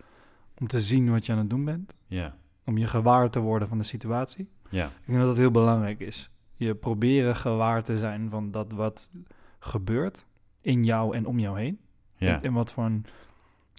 om 0.59 0.67
te 0.67 0.81
zien 0.81 1.09
wat 1.11 1.25
je 1.25 1.31
aan 1.31 1.37
het 1.37 1.49
doen 1.49 1.65
bent. 1.65 1.93
Ja, 2.05 2.35
Om 2.65 2.77
je 2.77 2.87
gewaar 2.87 3.29
te 3.29 3.39
worden 3.39 3.67
van 3.67 3.77
de 3.77 3.83
situatie. 3.83 4.49
Ja, 4.69 4.85
Ik 4.85 4.91
denk 5.05 5.17
dat 5.19 5.27
dat 5.27 5.37
heel 5.37 5.51
belangrijk 5.51 5.99
is. 5.99 6.29
Je 6.55 6.75
proberen 6.75 7.35
gewaar 7.35 7.83
te 7.83 7.97
zijn 7.97 8.29
van 8.29 8.51
dat 8.51 8.71
wat 8.71 9.09
gebeurt 9.59 10.25
in 10.61 10.83
jou 10.83 11.15
en 11.15 11.25
om 11.25 11.39
jou 11.39 11.59
heen. 11.59 11.79
ja, 12.15 12.35
En, 12.35 12.43
en 12.43 12.53
wat 12.53 12.71
voor 12.71 12.83
een 12.85 13.05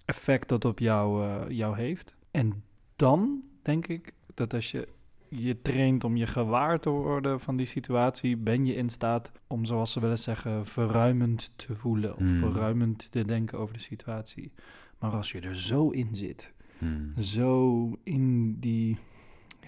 effect 0.05 0.49
dat 0.49 0.65
op 0.65 0.79
jou, 0.79 1.25
eh, 1.25 1.57
jou 1.57 1.77
heeft. 1.77 2.15
En 2.31 2.63
dan 2.97 3.43
denk 3.63 3.87
ik 3.87 4.13
dat 4.35 4.55
als 4.55 4.71
je 4.71 4.89
je 5.31 5.63
traint 5.63 6.05
om 6.05 6.17
je 6.17 6.27
gewaar 6.27 6.79
te 6.79 6.91
worden 6.91 7.41
van 7.41 7.57
die 7.57 7.67
situatie, 7.67 8.37
ben 8.37 8.65
je 8.67 8.75
in 8.75 8.89
staat 8.91 9.33
om, 9.47 9.65
zoals 9.65 9.93
ze 9.93 10.01
wel 10.01 10.11
eens 10.11 10.23
zeggen, 10.23 10.67
verruimend 10.67 11.53
te 11.57 11.75
voelen 11.75 12.13
of 12.13 12.19
Hmm. 12.19 12.39
verruimend 12.39 13.11
te 13.11 13.25
denken 13.25 13.59
over 13.59 13.75
de 13.75 13.81
situatie. 13.81 14.53
Maar 14.99 15.11
als 15.11 15.33
je 15.33 15.41
er 15.41 15.57
zo 15.57 15.91
in 15.91 16.09
zit, 16.15 16.53
Hmm. 16.79 17.13
zo 17.19 17.93
in 18.03 18.57
die 18.61 18.99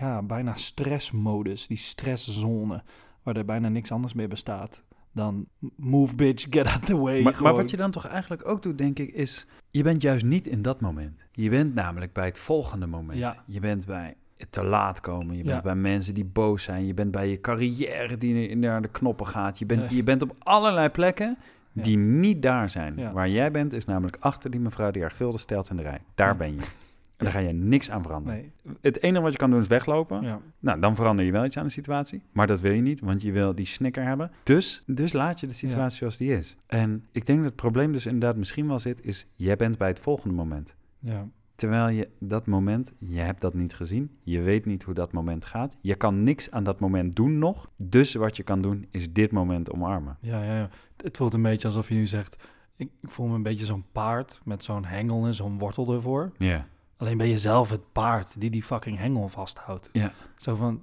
ja, 0.01 0.23
bijna 0.23 0.57
stressmodus, 0.57 1.67
die 1.67 1.77
stresszone, 1.77 2.83
waar 3.23 3.37
er 3.37 3.45
bijna 3.45 3.69
niks 3.69 3.93
anders 3.93 4.13
meer 4.13 4.29
bestaat 4.29 4.83
dan 5.13 5.47
move 5.77 6.15
bitch, 6.15 6.47
get 6.51 6.67
out 6.67 6.87
the 6.87 6.97
way. 6.97 7.23
Maar, 7.23 7.43
wat 7.43 7.71
je 7.71 7.77
dan 7.77 7.91
toch 7.91 8.07
eigenlijk 8.07 8.49
ook 8.49 8.63
doet, 8.63 8.79
denk 8.79 8.99
ik, 8.99 9.13
is... 9.15 9.47
Je 9.71 9.83
bent 9.83 10.03
juist 10.03 10.25
niet 10.25 10.47
in 10.47 10.63
dat 10.63 10.81
moment. 10.81 11.27
Je 11.33 11.51
bent 11.51 11.75
namelijk 11.75 12.13
bij 12.13 12.25
het 12.25 12.39
volgende 12.39 12.87
moment. 12.87 13.19
Ja. 13.19 13.43
Je 13.47 13.61
bent 13.61 13.87
bij 13.87 14.15
het 14.37 14.53
te 14.53 14.65
laat 14.65 15.01
komen. 15.01 15.37
Je 15.37 15.43
bent 15.43 15.55
Ja. 15.55 15.63
bij 15.63 15.75
mensen 15.75 16.15
die 16.15 16.25
boos 16.25 16.63
zijn. 16.63 16.87
Je 16.87 16.95
bent 16.95 17.11
bij 17.11 17.29
je 17.29 17.41
carrière 17.41 18.17
die 18.17 18.57
naar 18.57 18.83
de 18.83 18.89
knoppen 18.89 19.27
gaat. 19.27 19.59
Je 19.59 19.67
bent, 19.67 19.91
Ja. 19.91 19.97
je 19.97 20.03
bent 20.03 20.23
op 20.23 20.35
allerlei 20.39 20.89
plekken 20.89 21.39
die 21.73 21.99
niet 21.99 22.43
daar 22.43 22.71
zijn. 22.71 22.97
Ja. 22.97 23.13
Waar 23.13 23.29
jij 23.29 23.51
bent 23.51 23.73
is 23.73 23.85
namelijk 23.85 24.17
achter 24.21 24.51
die 24.51 24.61
mevrouw 24.61 24.91
die 24.91 25.03
haar 25.03 25.11
gulden 25.11 25.41
stelt 25.41 25.71
in 25.71 25.77
de 25.77 25.83
rij. 25.83 25.99
Daar 26.15 26.37
ben 26.37 26.55
je. 26.55 26.61
En 27.21 27.27
daar 27.33 27.35
ga 27.43 27.49
je 27.49 27.53
niks 27.53 27.91
aan 27.91 28.03
veranderen. 28.03 28.39
Nee, 28.63 28.77
Het 28.81 29.03
enige 29.03 29.23
wat 29.23 29.33
je 29.33 29.39
kan 29.39 29.51
doen 29.51 29.61
is 29.61 29.67
weglopen. 29.67 30.23
ja. 30.23 30.41
Nou, 30.59 30.81
dan 30.81 30.97
verander 30.97 31.25
je 31.25 31.33
wel 31.33 31.45
iets 31.45 31.57
aan 31.57 31.65
de 31.67 31.71
situatie. 31.73 32.23
Maar 32.33 32.47
dat 32.47 32.61
wil 32.61 32.73
je 32.73 32.81
niet, 32.81 33.01
want 33.01 33.23
je 33.23 33.33
wil 33.33 33.55
die 33.55 33.67
snicker 33.67 34.05
hebben. 34.05 34.31
Dus, 34.43 34.83
dus 34.87 35.13
laat 35.13 35.41
je 35.41 35.47
de 35.47 35.55
situatie 35.55 35.99
zoals 35.99 36.17
die 36.17 36.37
is. 36.37 36.57
En 36.67 37.05
ik 37.13 37.27
denk 37.27 37.39
dat 37.39 37.47
het 37.47 37.57
probleem 37.57 37.93
dus 37.93 38.07
inderdaad 38.07 38.37
misschien 38.37 38.67
wel 38.69 38.79
zit, 38.79 39.05
is 39.07 39.27
jij 39.35 39.57
bent 39.57 39.79
bij 39.79 39.89
het 39.89 40.01
volgende 40.01 40.35
moment. 40.35 40.77
Ja, 40.99 41.29
Terwijl 41.55 41.89
je 41.89 42.09
dat 42.19 42.47
moment, 42.47 42.93
je 42.99 43.21
hebt 43.21 43.41
dat 43.41 43.55
niet 43.55 43.75
gezien. 43.75 44.11
Je 44.23 44.41
weet 44.41 44.65
niet 44.65 44.83
hoe 44.83 44.95
dat 44.95 45.13
moment 45.13 45.45
gaat. 45.45 45.77
Je 45.81 45.95
kan 45.95 46.23
niks 46.23 46.51
aan 46.51 46.65
dat 46.65 46.81
moment 46.81 47.15
doen 47.17 47.39
nog. 47.39 47.71
Dus 47.77 48.15
wat 48.15 48.37
je 48.37 48.43
kan 48.43 48.63
doen, 48.63 48.87
is 48.91 49.13
dit 49.13 49.33
moment 49.33 49.73
omarmen. 49.73 50.17
ja, 50.21 50.43
ja, 50.43 50.57
ja. 50.57 50.69
Het 51.03 51.17
voelt 51.17 51.35
een 51.35 51.43
beetje 51.43 51.69
alsof 51.69 51.89
je 51.89 51.95
nu 51.95 52.07
zegt... 52.07 52.37
Ik, 52.77 52.91
ik 53.01 53.11
voel 53.11 53.27
me 53.27 53.35
een 53.35 53.43
beetje 53.43 53.65
zo'n 53.65 53.85
paard 53.93 54.41
met 54.45 54.65
zo'n 54.65 54.85
hengel 54.85 55.27
en 55.27 55.35
zo'n 55.35 55.59
wortel 55.59 55.93
ervoor. 55.95 56.33
Ja. 56.39 56.67
Alleen 57.01 57.17
ben 57.17 57.29
je 57.29 57.39
zelf 57.39 57.71
het 57.71 57.93
paard 57.93 58.41
die 58.41 58.51
die 58.51 58.63
fucking 58.63 58.99
hengel 58.99 59.29
vasthoudt. 59.29 59.89
Ja. 59.93 60.13
Zo 60.37 60.55
van, 60.55 60.83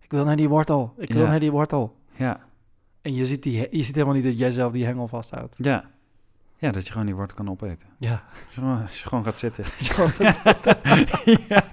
ik 0.00 0.10
wil 0.10 0.24
naar 0.24 0.36
die 0.36 0.48
wortel, 0.48 0.94
ik 0.96 1.12
wil 1.12 1.26
naar 1.26 1.40
die 1.40 1.50
wortel. 1.50 1.96
Ja. 2.16 2.40
En 3.02 3.14
je 3.14 3.26
ziet, 3.26 3.42
die, 3.42 3.66
je 3.70 3.82
ziet 3.82 3.94
helemaal 3.94 4.14
niet 4.14 4.24
dat 4.24 4.38
jij 4.38 4.50
zelf 4.50 4.72
die 4.72 4.84
hengel 4.84 5.08
vasthoudt. 5.08 5.56
Ja. 5.58 5.90
Ja, 6.58 6.70
dat 6.70 6.86
je 6.86 6.90
gewoon 6.92 7.06
die 7.06 7.14
wortel 7.14 7.36
kan 7.36 7.50
opeten. 7.50 7.86
Ja. 7.98 8.22
Als 8.82 9.00
je 9.02 9.08
gewoon, 9.08 9.24
gaat 9.24 9.38
zitten. 9.38 9.64
Ja. 11.48 11.64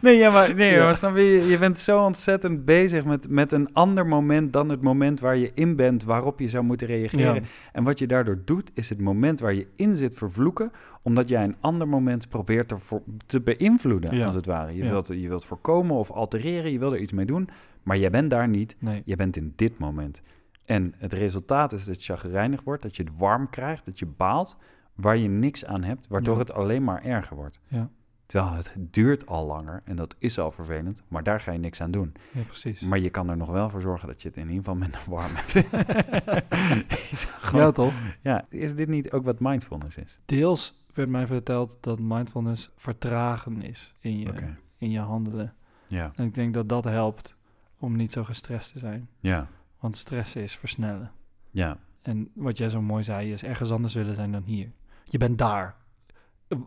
Nee, 0.00 0.16
ja, 0.16 0.30
maar, 0.30 0.54
nee, 0.54 0.72
Ja. 0.72 0.84
maar 0.84 0.94
snap 0.94 1.16
je, 1.16 1.22
je 1.48 1.58
bent 1.58 1.78
zo 1.78 2.04
ontzettend 2.04 2.64
bezig 2.64 3.04
met, 3.04 3.28
met 3.28 3.52
een 3.52 3.72
ander 3.72 4.06
moment 4.06 4.52
dan 4.52 4.68
het 4.68 4.82
moment 4.82 5.20
waar 5.20 5.36
je 5.36 5.50
in 5.54 5.76
bent, 5.76 6.04
waarop 6.04 6.40
je 6.40 6.48
zou 6.48 6.64
moeten 6.64 6.86
reageren. 6.86 7.34
Ja. 7.34 7.40
En 7.72 7.84
wat 7.84 7.98
je 7.98 8.06
daardoor 8.06 8.38
doet, 8.44 8.70
is 8.74 8.88
het 8.88 9.00
moment 9.00 9.40
waar 9.40 9.54
je 9.54 9.66
in 9.76 9.96
zit 9.96 10.14
vervloeken, 10.14 10.72
omdat 11.02 11.28
jij 11.28 11.44
een 11.44 11.56
ander 11.60 11.88
moment 11.88 12.28
probeert 12.28 12.68
te, 12.68 12.78
voor, 12.78 13.02
te 13.26 13.40
beïnvloeden, 13.40 14.22
als 14.26 14.34
het 14.34 14.46
ware. 14.46 14.74
Je, 14.76 14.82
wilt, 14.82 15.08
je 15.08 15.28
wilt 15.28 15.44
voorkomen 15.44 15.96
of 15.96 16.10
altereren, 16.10 16.72
je 16.72 16.78
wil 16.78 16.92
er 16.92 17.00
iets 17.00 17.12
mee 17.12 17.26
doen, 17.26 17.48
maar 17.82 17.98
jij 17.98 18.10
bent 18.10 18.30
daar 18.30 18.48
niet, 18.48 18.76
Nee. 18.78 19.02
je 19.04 19.16
bent 19.16 19.36
in 19.36 19.52
dit 19.56 19.78
moment. 19.78 20.22
En 20.70 20.94
het 20.96 21.12
resultaat 21.12 21.72
is 21.72 21.84
dat 21.84 22.04
je 22.04 22.12
chagrijnig 22.16 22.62
wordt, 22.62 22.82
dat 22.82 22.96
je 22.96 23.02
het 23.02 23.18
warm 23.18 23.50
krijgt, 23.50 23.84
dat 23.84 23.98
je 23.98 24.06
baalt, 24.06 24.56
waar 24.94 25.16
je 25.16 25.28
niks 25.28 25.64
aan 25.64 25.82
hebt, 25.82 26.06
waardoor 26.08 26.34
Ja. 26.34 26.40
het 26.40 26.52
alleen 26.52 26.84
maar 26.84 27.02
erger 27.04 27.36
wordt. 27.36 27.60
Ja. 27.66 27.90
Terwijl 28.26 28.54
het 28.54 28.72
duurt 28.80 29.26
al 29.26 29.46
langer 29.46 29.82
en 29.84 29.96
dat 29.96 30.14
is 30.18 30.38
al 30.38 30.50
vervelend, 30.50 31.02
maar 31.08 31.22
daar 31.22 31.40
ga 31.40 31.52
je 31.52 31.58
niks 31.58 31.80
aan 31.80 31.90
doen. 31.90 32.12
ja, 32.32 32.42
precies. 32.42 32.80
Maar 32.80 32.98
je 32.98 33.10
kan 33.10 33.28
er 33.30 33.36
nog 33.36 33.48
wel 33.50 33.70
voor 33.70 33.80
zorgen 33.80 34.08
dat 34.08 34.22
je 34.22 34.28
het 34.28 34.36
in 34.36 34.42
ieder 34.48 34.58
geval 34.58 34.74
minder 34.74 35.00
warm 35.08 35.32
hebt. 35.34 35.52
Gewoon- 37.40 37.64
Ja, 37.64 37.70
toch? 37.70 37.92
ja, 38.20 38.44
is 38.48 38.74
dit 38.74 38.88
niet 38.88 39.12
ook 39.12 39.24
wat 39.24 39.40
mindfulness 39.40 39.96
is? 39.96 40.18
Deels 40.24 40.74
werd 40.94 41.08
mij 41.08 41.26
verteld 41.26 41.76
dat 41.80 42.00
mindfulness 42.00 42.70
vertragen 42.76 43.62
is 43.62 43.94
in 44.00 44.18
je, 44.18 44.32
in 44.78 44.90
je 44.90 44.98
handelen. 45.00 45.54
Ja, 45.86 46.12
En 46.14 46.24
ik 46.24 46.34
denk 46.34 46.54
dat 46.54 46.68
dat 46.68 46.84
helpt 46.84 47.34
om 47.78 47.96
niet 47.96 48.12
zo 48.12 48.24
gestrest 48.24 48.72
te 48.72 48.78
zijn. 48.78 49.08
ja, 49.18 49.48
Want 49.80 49.96
stress 49.96 50.36
is 50.36 50.56
versnellen. 50.56 51.10
ja, 51.50 51.78
En 52.02 52.30
wat 52.34 52.58
jij 52.58 52.70
zo 52.70 52.82
mooi 52.82 53.02
zei, 53.02 53.32
is 53.32 53.42
ergens 53.44 53.70
anders 53.70 53.94
willen 53.94 54.14
zijn 54.14 54.32
dan 54.32 54.42
hier. 54.42 54.70
Je 55.04 55.18
bent 55.18 55.38
daar. 55.38 55.74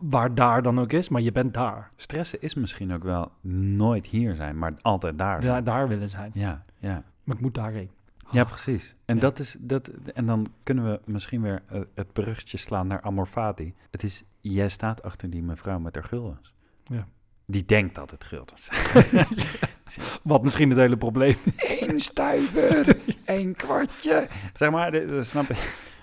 Waar 0.00 0.34
daar 0.34 0.62
dan 0.62 0.80
ook 0.80 0.92
is, 0.92 1.08
maar 1.08 1.20
je 1.20 1.32
bent 1.32 1.54
daar. 1.54 1.90
Stressen 1.96 2.40
is 2.40 2.54
misschien 2.54 2.92
ook 2.92 3.02
wel 3.02 3.32
nooit 3.76 4.06
hier 4.06 4.34
zijn, 4.34 4.58
maar 4.58 4.74
altijd 4.80 5.18
daar 5.18 5.42
zijn. 5.42 5.52
Daar, 5.52 5.64
daar 5.64 5.88
willen 5.88 6.08
zijn. 6.08 6.30
Ja, 6.34 6.64
ja. 6.78 7.04
Maar 7.24 7.36
ik 7.36 7.42
moet 7.42 7.54
daarheen. 7.54 7.90
Ja, 8.30 8.44
precies. 8.44 8.94
En, 9.04 9.14
Ja. 9.14 9.20
dat 9.20 9.38
is, 9.38 9.56
dat, 9.60 9.88
en 9.88 10.26
dan 10.26 10.46
kunnen 10.62 10.84
we 10.84 11.00
misschien 11.04 11.42
weer 11.42 11.62
eh, 11.66 11.80
het 11.94 12.12
bruggetje 12.12 12.58
slaan 12.58 12.86
naar 12.86 13.00
Amor 13.00 13.26
Fati. 13.26 13.74
Het 13.90 14.02
is, 14.02 14.24
jij 14.40 14.68
staat 14.68 15.02
achter 15.02 15.30
die 15.30 15.42
mevrouw 15.42 15.78
met 15.78 15.94
haar 15.94 16.04
guldens. 16.04 16.54
Ja. 16.84 17.06
Die 17.46 17.64
denkt 17.64 17.94
dat 17.94 18.10
het 18.10 18.24
guldens 18.24 18.68
Wat 20.22 20.42
misschien 20.42 20.68
het 20.68 20.78
hele 20.78 20.96
probleem 20.96 21.34
is. 21.56 21.80
Eén 21.80 22.00
stuiver, 22.00 22.96
één 23.24 23.54
kwartje. 23.56 24.28
Zeg 24.52 24.70
maar, 24.70 24.90
dit- 24.90 25.26
snap 25.26 25.46
je? 25.46 25.54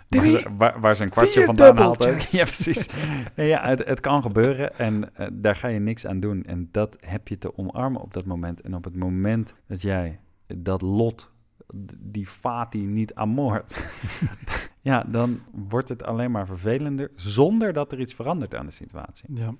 Waar, 0.09 0.21
Drie, 0.21 0.45
waar, 0.79 1.01
een 1.01 1.09
kwartje 1.09 1.45
vandaan 1.45 1.77
haalt 1.77 2.07
ook. 2.07 2.19
Ja, 2.39 2.43
precies. 2.43 2.89
Nee, 3.35 3.47
ja, 3.47 3.67
het, 3.67 3.85
het 3.85 3.99
kan 3.99 4.21
gebeuren 4.21 4.77
en 4.77 5.15
eh, 5.15 5.27
daar 5.33 5.55
ga 5.55 5.67
je 5.67 5.79
niks 5.79 6.05
aan 6.05 6.19
doen. 6.19 6.43
En 6.43 6.69
dat 6.71 6.97
heb 6.99 7.27
je 7.27 7.37
te 7.37 7.57
omarmen 7.57 8.01
op 8.01 8.13
dat 8.13 8.25
moment. 8.25 8.61
En 8.61 8.75
op 8.75 8.83
het 8.83 8.95
moment 8.95 9.55
dat 9.67 9.81
jij 9.81 10.19
dat 10.55 10.81
lot, 10.81 11.31
die 11.97 12.27
fati 12.27 12.79
niet 12.85 13.13
amoort... 13.13 13.87
ja, 14.81 15.03
dan 15.07 15.39
wordt 15.51 15.89
het 15.89 16.03
alleen 16.03 16.31
maar 16.31 16.45
vervelender... 16.47 17.11
zonder 17.15 17.73
dat 17.73 17.91
er 17.91 17.99
iets 17.99 18.13
verandert 18.13 18.55
aan 18.55 18.65
de 18.65 18.71
situatie. 18.71 19.25
Ja, 19.33 19.53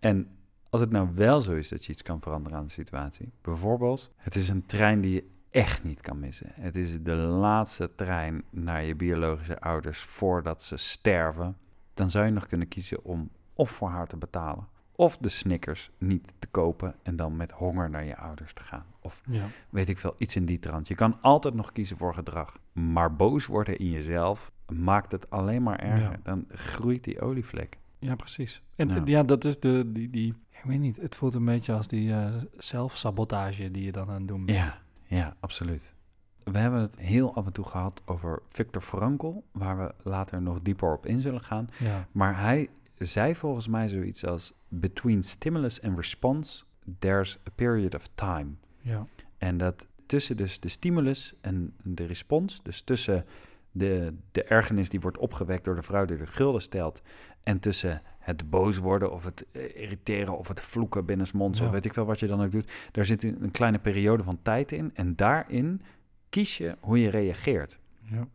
En 0.00 0.28
als 0.70 0.80
het 0.80 0.90
nou 0.90 1.08
wel 1.14 1.40
zo 1.40 1.52
is 1.54 1.68
dat 1.68 1.84
je 1.84 1.92
iets 1.92 2.02
kan 2.02 2.20
veranderen 2.20 2.58
aan 2.58 2.66
de 2.66 2.72
situatie, 2.72 3.32
bijvoorbeeld, 3.42 4.12
het 4.16 4.34
is 4.36 4.48
een 4.48 4.66
trein 4.66 5.00
die 5.00 5.12
je 5.12 5.24
echt 5.50 5.84
niet 5.84 6.00
kan 6.00 6.18
missen. 6.18 6.50
Het 6.52 6.76
is 6.76 7.02
de 7.02 7.14
laatste 7.14 7.90
trein 7.94 8.44
naar 8.50 8.84
je 8.84 8.94
biologische 8.94 9.60
ouders 9.60 9.98
voordat 10.00 10.62
ze 10.62 10.76
sterven. 10.76 11.56
Dan 11.94 12.10
zou 12.10 12.24
je 12.26 12.32
nog 12.32 12.46
kunnen 12.46 12.68
kiezen 12.68 13.04
om 13.04 13.30
of 13.54 13.70
voor 13.70 13.88
haar 13.88 14.06
te 14.06 14.16
betalen, 14.16 14.68
of 14.92 15.16
de 15.16 15.28
Snickers 15.28 15.90
niet 15.98 16.34
te 16.38 16.46
kopen 16.46 16.94
en 17.02 17.16
dan 17.16 17.36
met 17.36 17.52
honger 17.52 17.90
naar 17.90 18.04
je 18.04 18.16
ouders 18.16 18.52
te 18.52 18.62
gaan. 18.62 18.84
Of 19.00 19.20
ja. 19.30 19.46
weet 19.70 19.88
ik 19.88 19.98
veel, 19.98 20.14
iets 20.18 20.36
in 20.36 20.44
die 20.44 20.58
trant. 20.58 20.88
Je 20.88 20.94
kan 20.94 21.18
altijd 21.20 21.54
nog 21.54 21.72
kiezen 21.72 21.96
voor 21.96 22.14
gedrag. 22.14 22.58
Maar 22.72 23.16
boos 23.16 23.46
worden 23.46 23.78
in 23.78 23.90
jezelf 23.90 24.52
maakt 24.66 25.12
het 25.12 25.30
alleen 25.30 25.62
maar 25.62 25.78
erger. 25.78 26.10
Ja. 26.10 26.20
Dan 26.22 26.44
groeit 26.48 27.04
die 27.04 27.20
olievlek. 27.20 27.78
ja 27.98 28.14
precies. 28.16 28.62
En 28.74 28.88
Ja. 28.88 28.94
ja. 28.94 29.02
ja, 29.04 29.22
dat 29.22 29.44
is 29.44 29.60
de, 29.60 29.92
die, 29.92 30.10
die, 30.10 30.34
ik 30.58 30.64
weet 30.64 30.78
niet, 30.78 30.96
het 30.96 31.14
voelt 31.14 31.34
een 31.34 31.44
beetje 31.44 31.72
als 31.72 31.88
die 31.88 32.12
eh, 32.12 32.34
zelfsabotage 32.56 33.70
die 33.70 33.84
je 33.84 33.92
dan 33.92 34.08
aan 34.08 34.14
het 34.18 34.28
doen 34.28 34.44
bent. 34.44 34.58
Ja, 34.58 34.78
ja, 35.04 35.36
absoluut. 35.40 35.94
We 36.38 36.58
hebben 36.58 36.80
het 36.80 36.98
heel 36.98 37.34
af 37.34 37.46
en 37.46 37.52
toe 37.52 37.64
gehad 37.64 38.02
over 38.04 38.42
Viktor 38.48 38.82
Frankl, 38.82 39.32
waar 39.52 39.78
we 39.78 39.94
later 40.02 40.42
nog 40.42 40.60
dieper 40.62 40.92
op 40.92 41.06
in 41.06 41.20
zullen 41.20 41.42
gaan. 41.42 41.68
Ja, 41.78 42.08
Maar 42.12 42.40
hij 42.40 42.68
zei 42.96 43.34
volgens 43.34 43.68
mij 43.68 43.88
zoiets 43.88 44.24
als: 44.24 44.52
Between 44.68 45.22
stimulus 45.22 45.82
and 45.82 45.96
response, 45.96 46.64
there's 46.98 47.38
a 47.46 47.50
period 47.54 47.94
of 47.94 48.08
time. 48.14 48.50
ja, 48.80 49.04
En 49.38 49.56
dat 49.56 49.86
tussen 50.06 50.36
dus 50.36 50.60
de 50.60 50.68
stimulus 50.68 51.34
en 51.40 51.74
de 51.84 52.04
respons, 52.06 52.62
dus 52.62 52.80
tussen 52.80 53.24
de, 53.70 54.14
de 54.32 54.42
ergernis 54.44 54.88
die 54.88 55.00
wordt 55.00 55.18
opgewekt 55.18 55.64
door 55.64 55.74
de 55.74 55.82
vrouw 55.82 56.04
die 56.04 56.16
de 56.16 56.26
gulden 56.26 56.62
stelt, 56.62 57.02
en 57.42 57.58
tussen 57.60 58.02
het 58.28 58.50
boos 58.50 58.76
worden 58.78 59.12
of 59.12 59.24
het 59.24 59.46
eh, 59.52 59.76
irriteren 59.82 60.38
of 60.38 60.48
het 60.48 60.60
vloeken 60.60 61.04
binnensmonds 61.04 61.58
Ja. 61.58 61.64
of 61.66 61.70
weet 61.70 61.84
ik 61.84 61.92
wel 61.92 62.04
wat 62.04 62.20
je 62.20 62.26
dan 62.26 62.42
ook 62.42 62.50
doet, 62.50 62.72
daar 62.92 63.04
zit 63.04 63.24
een 63.24 63.50
kleine 63.50 63.78
periode 63.78 64.24
van 64.24 64.38
tijd 64.42 64.72
in 64.72 64.90
en 64.94 65.16
daarin 65.16 65.82
kies 66.28 66.56
je 66.56 66.76
hoe 66.80 67.00
je 67.00 67.08
reageert. 67.10 67.78
ja, 68.02 68.26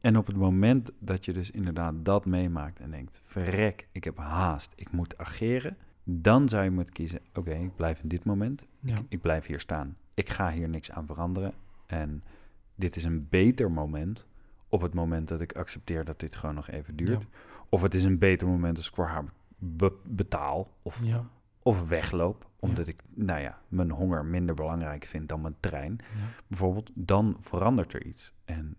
En 0.00 0.16
op 0.16 0.26
het 0.26 0.36
moment 0.36 0.90
dat 0.98 1.24
je 1.24 1.32
dus 1.32 1.50
inderdaad 1.50 1.94
dat 2.04 2.26
meemaakt 2.26 2.80
en 2.80 2.90
denkt, 2.90 3.20
verrek, 3.24 3.88
ik 3.92 4.04
heb 4.04 4.18
haast, 4.18 4.72
ik 4.76 4.90
moet 4.92 5.18
ageren, 5.18 5.76
dan 6.04 6.48
zou 6.48 6.64
je 6.64 6.70
moeten 6.70 6.94
kiezen, 6.94 7.20
oké, 7.34 7.50
ik 7.54 7.76
blijf 7.76 8.02
in 8.02 8.08
dit 8.08 8.24
moment 8.24 8.66
ja, 8.80 8.96
ik 9.08 9.20
blijf 9.20 9.46
hier 9.46 9.60
staan. 9.60 9.96
Ik 10.14 10.28
ga 10.28 10.50
hier 10.50 10.68
niks 10.68 10.90
aan 10.90 11.06
veranderen. 11.06 11.52
En 11.86 12.22
dit 12.74 12.96
is 12.96 13.04
een 13.04 13.26
beter 13.30 13.70
moment 13.70 14.26
op 14.68 14.80
het 14.80 14.94
moment 14.94 15.28
dat 15.28 15.40
ik 15.40 15.52
accepteer 15.52 16.04
dat 16.04 16.20
dit 16.20 16.36
gewoon 16.36 16.54
nog 16.54 16.68
even 16.70 16.96
duurt. 16.96 17.20
Ja. 17.22 17.28
Of 17.68 17.82
het 17.82 17.94
is 17.94 18.04
een 18.04 18.18
beter 18.18 18.46
moment 18.48 18.76
als 18.76 18.88
ik 18.88 18.94
voor 18.94 19.06
haar 19.06 19.24
be- 19.58 19.98
betaal 20.04 20.70
of, 20.82 21.00
ja, 21.02 21.28
of 21.62 21.88
wegloop. 21.88 22.48
Omdat 22.58 22.86
ik, 22.88 23.02
nou 23.14 23.40
ja, 23.40 23.58
mijn 23.68 23.90
honger 23.90 24.24
minder 24.24 24.54
belangrijk 24.54 25.04
vind 25.04 25.28
dan 25.28 25.40
mijn 25.40 25.54
trein. 25.60 25.98
Bijvoorbeeld, 26.46 26.90
dan 26.94 27.36
verandert 27.40 27.92
er 27.92 28.04
iets. 28.06 28.32
En 28.44 28.76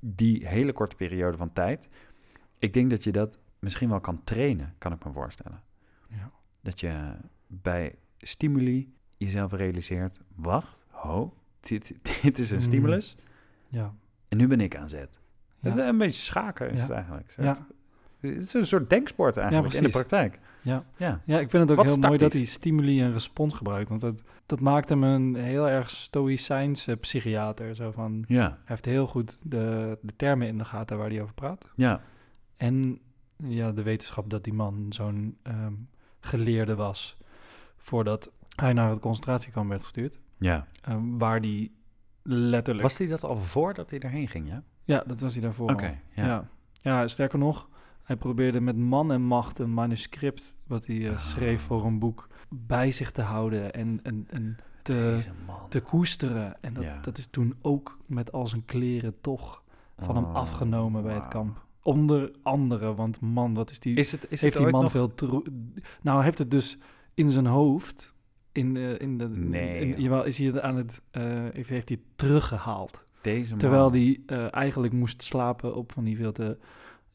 die 0.00 0.46
hele 0.48 0.72
korte 0.72 0.96
periode 0.96 1.36
van 1.36 1.52
tijd, 1.52 1.88
ik 2.58 2.72
denk 2.72 2.90
dat 2.90 3.04
je 3.04 3.12
dat 3.12 3.38
misschien 3.58 3.88
wel 3.88 4.00
kan 4.00 4.24
trainen, 4.24 4.74
kan 4.78 4.92
ik 4.92 5.04
me 5.04 5.12
voorstellen. 5.12 5.62
Ja. 6.08 6.30
Dat 6.60 6.80
je 6.80 7.14
bij 7.46 7.94
stimuli 8.18 8.94
jezelf 9.16 9.52
realiseert, 9.52 10.20
wacht, 10.34 10.84
ho, 10.90 11.34
dit, 11.60 11.94
dit 12.22 12.38
is 12.38 12.50
een 12.50 12.56
Mm. 12.56 12.62
stimulus 12.62 13.16
ja. 13.68 13.94
en 14.28 14.36
nu 14.36 14.46
ben 14.46 14.60
ik 14.60 14.76
aan 14.76 14.88
zet. 14.88 15.20
Ja. 15.60 15.68
Het 15.68 15.76
is 15.78 15.84
een 15.84 15.98
beetje 15.98 16.20
schaken 16.20 16.70
is 16.70 16.76
Ja. 16.76 16.82
het 16.82 16.90
eigenlijk. 16.92 17.34
Ja. 17.36 17.56
Het, 18.34 18.42
is 18.42 18.52
een 18.52 18.66
soort 18.66 18.90
denksport 18.90 19.36
eigenlijk 19.36 19.74
in 19.74 19.82
de 19.82 19.88
praktijk. 19.88 20.38
Ja. 20.62 20.84
Ja, 20.96 21.20
Ja, 21.24 21.38
ik 21.38 21.50
vind 21.50 21.62
het 21.62 21.70
ook 21.70 21.84
Wat 21.84 21.94
heel 21.94 22.08
mooi 22.08 22.18
dat 22.18 22.32
hij 22.32 22.44
stimuli 22.44 23.02
en 23.02 23.12
respons 23.12 23.54
gebruikt. 23.54 23.88
Want 23.88 24.00
dat, 24.00 24.22
dat 24.46 24.60
maakt 24.60 24.88
hem 24.88 25.02
een 25.02 25.34
heel 25.34 25.68
erg 25.68 25.90
stoïcijnse 25.90 26.96
psychiater. 26.96 27.74
Zo 27.74 27.90
van, 27.90 28.24
hij 28.28 28.54
heeft 28.64 28.84
heel 28.84 29.06
goed 29.06 29.38
de, 29.42 29.98
de 30.02 30.16
termen 30.16 30.46
in 30.46 30.58
de 30.58 30.64
gaten 30.64 30.98
waar 30.98 31.08
hij 31.08 31.22
over 31.22 31.34
praat. 31.34 31.70
ja, 31.76 32.00
En 32.56 33.00
ja, 33.36 33.72
de 33.72 33.82
wetenschap 33.82 34.30
dat 34.30 34.44
die 34.44 34.54
man 34.54 34.86
zo'n 34.88 35.36
ehm, 35.42 35.72
geleerde 36.20 36.74
was... 36.74 37.16
voordat 37.76 38.32
hij 38.56 38.72
naar 38.72 38.90
het 38.90 39.00
concentratiekamp 39.00 39.68
werd 39.68 39.82
gestuurd. 39.82 40.18
ja. 40.38 40.66
ehm, 40.82 41.18
waar 41.18 41.40
die 41.40 41.74
letterlijk... 42.22 42.82
Was 42.88 42.98
hij 42.98 43.06
dat 43.06 43.24
al 43.24 43.36
voordat 43.36 43.90
hij 43.90 43.98
erheen 43.98 44.28
ging, 44.28 44.48
ja? 44.48 44.62
Ja, 44.84 45.02
dat 45.06 45.20
was 45.20 45.32
hij 45.32 45.42
daarvoor 45.42 45.70
Oké. 45.70 45.98
Ja. 46.14 46.48
ja. 46.72 47.06
sterker 47.06 47.38
nog, 47.38 47.68
hij 48.06 48.16
probeerde 48.16 48.60
met 48.60 48.76
man 48.76 49.12
en 49.12 49.22
macht 49.22 49.58
een 49.58 49.74
manuscript... 49.74 50.54
wat 50.66 50.86
hij 50.86 51.04
eh, 51.06 51.10
Ah. 51.10 51.18
schreef 51.18 51.62
voor 51.62 51.84
een 51.84 51.98
boek 51.98 52.28
bij 52.48 52.90
zich 52.90 53.10
te 53.10 53.22
houden... 53.22 53.72
en, 53.72 54.00
en, 54.02 54.24
en 54.30 54.56
te, 54.82 55.18
te 55.68 55.80
koesteren. 55.80 56.56
En 56.60 56.74
dat, 56.74 56.82
Ja. 56.84 57.00
dat 57.00 57.18
is 57.18 57.26
toen 57.26 57.54
ook 57.62 57.98
met 58.06 58.32
al 58.32 58.46
zijn 58.46 58.64
kleren 58.64 59.20
toch 59.20 59.62
van 59.98 60.14
hem 60.16 60.24
Oh, 60.24 60.34
afgenomen 60.34 61.02
bij 61.02 61.14
het 61.14 61.28
kamp. 61.28 61.64
Onder 61.82 62.30
andere, 62.42 62.94
want 62.94 63.20
man, 63.20 63.54
wat 63.54 63.70
is 63.70 63.80
die... 63.80 63.94
Is 63.96 64.12
het, 64.12 64.26
is 64.30 64.40
heeft 64.40 64.54
het 64.54 64.62
die 64.62 64.72
man 64.72 64.82
nog... 64.82 64.90
veel... 64.90 65.12
Nou, 66.02 66.22
heeft 66.22 66.38
het 66.38 66.50
dus 66.50 66.78
in 67.14 67.28
zijn 67.28 67.46
hoofd... 67.46 68.14
In 68.52 68.74
de, 68.74 68.96
in 68.98 69.18
de, 69.18 69.28
Nee, 69.28 69.78
in- 69.94 70.02
jawel, 70.02 70.24
is 70.24 70.38
hij 70.38 70.46
het 70.46 70.60
aan 70.60 70.76
het, 70.76 71.00
eh, 71.10 71.22
heeft, 71.52 71.68
heeft 71.68 71.88
hij 71.88 72.00
teruggehaald. 72.16 73.04
Deze 73.22 73.50
man. 73.50 73.58
Terwijl 73.58 73.90
hij 73.90 74.20
eh, 74.26 74.54
eigenlijk 74.54 74.92
moest 74.92 75.22
slapen 75.22 75.74
op 75.74 75.92
van 75.92 76.04
die 76.04 76.16
veel 76.16 76.32
te 76.32 76.58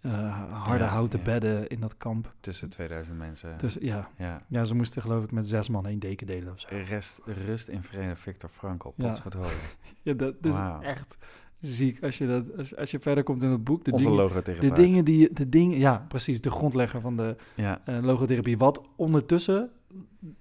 eh, 0.02 0.52
harde 0.64 0.84
Ja, 0.84 0.90
houten 0.90 1.20
ja. 1.20 1.26
bedden 1.26 1.68
in 1.68 1.80
dat 1.80 1.98
kamp. 1.98 2.34
Tussen 2.40 2.70
2000 2.70 3.18
mensen. 3.18 3.58
Dus 3.58 3.78
ja, 3.82 4.10
ja. 4.18 4.42
ja, 4.48 4.64
ze 4.64 4.76
moesten 4.76 5.02
geloof 5.02 5.24
ik 5.24 5.32
met 5.32 5.48
zes 5.48 5.70
man 5.70 5.86
één 5.86 6.00
deken 6.00 6.28
delen 6.28 6.54
of 6.54 6.60
zo. 6.60 6.68
Rest, 6.70 7.22
rust 7.46 7.68
in 7.68 7.84
vrede, 7.84 8.16
Victor 8.16 8.50
Frankl. 8.50 8.90
Potverdorie. 8.90 9.52
Ja, 10.04 10.14
dat, 10.14 10.36
is 10.42 10.56
echt 10.82 11.18
ziek 11.60 12.04
als 12.04 12.18
je, 12.18 12.28
dat, 12.28 12.58
als, 12.58 12.76
als 12.76 12.92
je 12.92 13.00
verder 13.00 13.24
komt 13.24 13.44
in 13.44 13.50
het 13.50 13.64
boek. 13.64 13.86
De 13.86 13.92
Onze 13.92 14.42
dingen, 14.44 14.62
de 14.62 14.72
dingen 14.72 15.06
die, 15.06 15.34
de 15.34 15.50
dingen, 15.50 15.80
ja, 15.80 16.06
precies, 16.08 16.42
de 16.42 16.50
grondlegger 16.50 17.02
van 17.02 17.18
de 17.18 17.36
Ja, 17.56 17.82
eh, 17.86 17.98
logotherapie. 18.02 18.58
Wat 18.58 18.82
ondertussen, 18.96 19.72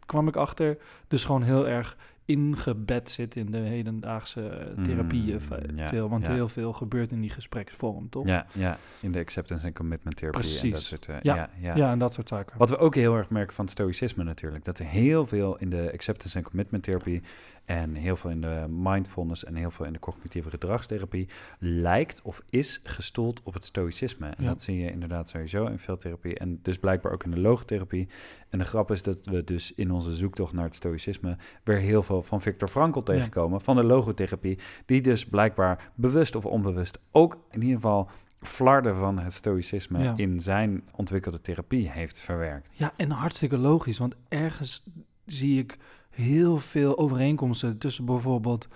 kwam 0.06 0.28
ik 0.28 0.36
achter, 0.36 0.78
dus 1.08 1.24
gewoon 1.24 1.42
heel 1.42 1.68
erg 1.68 1.96
ingebed 2.30 3.10
zit 3.10 3.36
in 3.36 3.50
de 3.50 3.58
hedendaagse 3.58 4.48
eh, 4.48 4.84
therapieën. 4.84 5.40
Mm, 5.50 5.76
ja, 5.78 5.88
veel, 5.88 6.08
want 6.08 6.26
ja. 6.26 6.32
heel 6.32 6.48
veel 6.48 6.72
gebeurt 6.72 7.10
in 7.10 7.20
die 7.20 7.30
gespreksvorm, 7.30 8.08
toch? 8.08 8.26
ja, 8.26 8.46
ja, 8.52 8.78
in 9.00 9.12
de 9.12 9.18
acceptance 9.18 9.66
en 9.66 9.72
commitment 9.72 10.16
therapie 10.16 10.40
en 10.42 10.50
dat 10.50 10.60
Precies. 10.60 10.86
soort... 10.86 11.06
eh, 11.06 11.16
Ja, 11.22 11.34
ja, 11.34 11.50
ja. 11.60 11.76
Ja, 11.76 11.90
en 11.90 11.98
dat 11.98 12.14
soort 12.14 12.28
zaken. 12.28 12.58
Wat 12.58 12.70
we 12.70 12.78
ook 12.78 12.94
heel 12.94 13.16
erg 13.16 13.30
merken 13.30 13.54
van 13.54 13.68
stoïcisme 13.68 14.24
natuurlijk. 14.24 14.64
Dat 14.64 14.78
er 14.78 14.86
heel 14.86 15.26
veel 15.26 15.56
in 15.56 15.70
de 15.70 15.90
acceptance 15.92 16.36
en 16.36 16.42
commitment 16.44 16.82
therapie... 16.82 17.22
en 17.64 17.94
heel 17.94 18.16
veel 18.16 18.30
in 18.30 18.40
de 18.40 18.66
mindfulness 18.68 19.44
en 19.44 19.54
heel 19.54 19.70
veel 19.70 19.86
in 19.86 19.92
de 19.92 19.98
cognitieve 19.98 20.50
gedragstherapie... 20.50 21.28
lijkt 21.58 22.22
of 22.22 22.42
is 22.50 22.80
gestoeld 22.82 23.42
op 23.42 23.54
het 23.54 23.64
stoïcisme. 23.64 24.26
En 24.26 24.44
Ja. 24.44 24.48
dat 24.48 24.62
zie 24.62 24.76
je 24.78 24.90
inderdaad 24.90 25.28
sowieso 25.28 25.66
in 25.66 25.78
veel 25.78 25.96
therapie. 25.96 26.38
En 26.38 26.58
dus 26.62 26.78
blijkbaar 26.78 27.12
ook 27.12 27.24
in 27.24 27.30
de 27.30 27.40
logotherapie. 27.40 28.08
En 28.48 28.58
de 28.58 28.64
grap 28.64 28.90
is 28.90 29.02
dat 29.02 29.26
we 29.26 29.44
dus 29.44 29.72
in 29.74 29.90
onze 29.90 30.16
zoektocht 30.16 30.52
naar 30.52 30.64
het 30.64 30.74
stoïcisme... 30.74 31.36
weer 31.64 31.78
heel 31.78 32.02
veel 32.02 32.22
van 32.22 32.40
Viktor 32.40 32.68
Frankl 32.68 33.00
tegenkomen, 33.00 33.60
van 33.60 33.76
de 33.76 33.84
logotherapie... 33.84 34.58
die 34.84 35.00
dus 35.00 35.26
blijkbaar 35.26 35.90
bewust 35.94 36.34
of 36.36 36.44
onbewust 36.46 36.98
ook 37.10 37.38
in 37.50 37.60
ieder 37.60 37.76
geval... 37.76 38.08
flarden 38.40 38.94
van 38.96 39.18
het 39.18 39.32
stoïcisme 39.32 40.02
Ja. 40.02 40.12
in 40.16 40.40
zijn 40.40 40.82
ontwikkelde 40.96 41.40
therapie 41.40 41.90
heeft 41.90 42.18
verwerkt. 42.20 42.72
Ja, 42.74 42.92
en 42.96 43.10
hartstikke 43.10 43.58
logisch, 43.58 43.98
want 43.98 44.14
ergens 44.28 44.82
zie 45.26 45.58
ik 45.58 45.76
heel 46.10 46.58
veel 46.58 46.98
overeenkomsten 46.98 47.78
tussen 47.78 48.04
bijvoorbeeld 48.04 48.68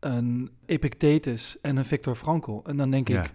een 0.00 0.50
Epictetus 0.66 1.60
en 1.60 1.76
een 1.76 1.84
Viktor 1.84 2.14
Frankl. 2.14 2.60
En 2.64 2.76
dan 2.76 2.90
denk 2.90 3.08
Ja. 3.08 3.22
ik, 3.22 3.34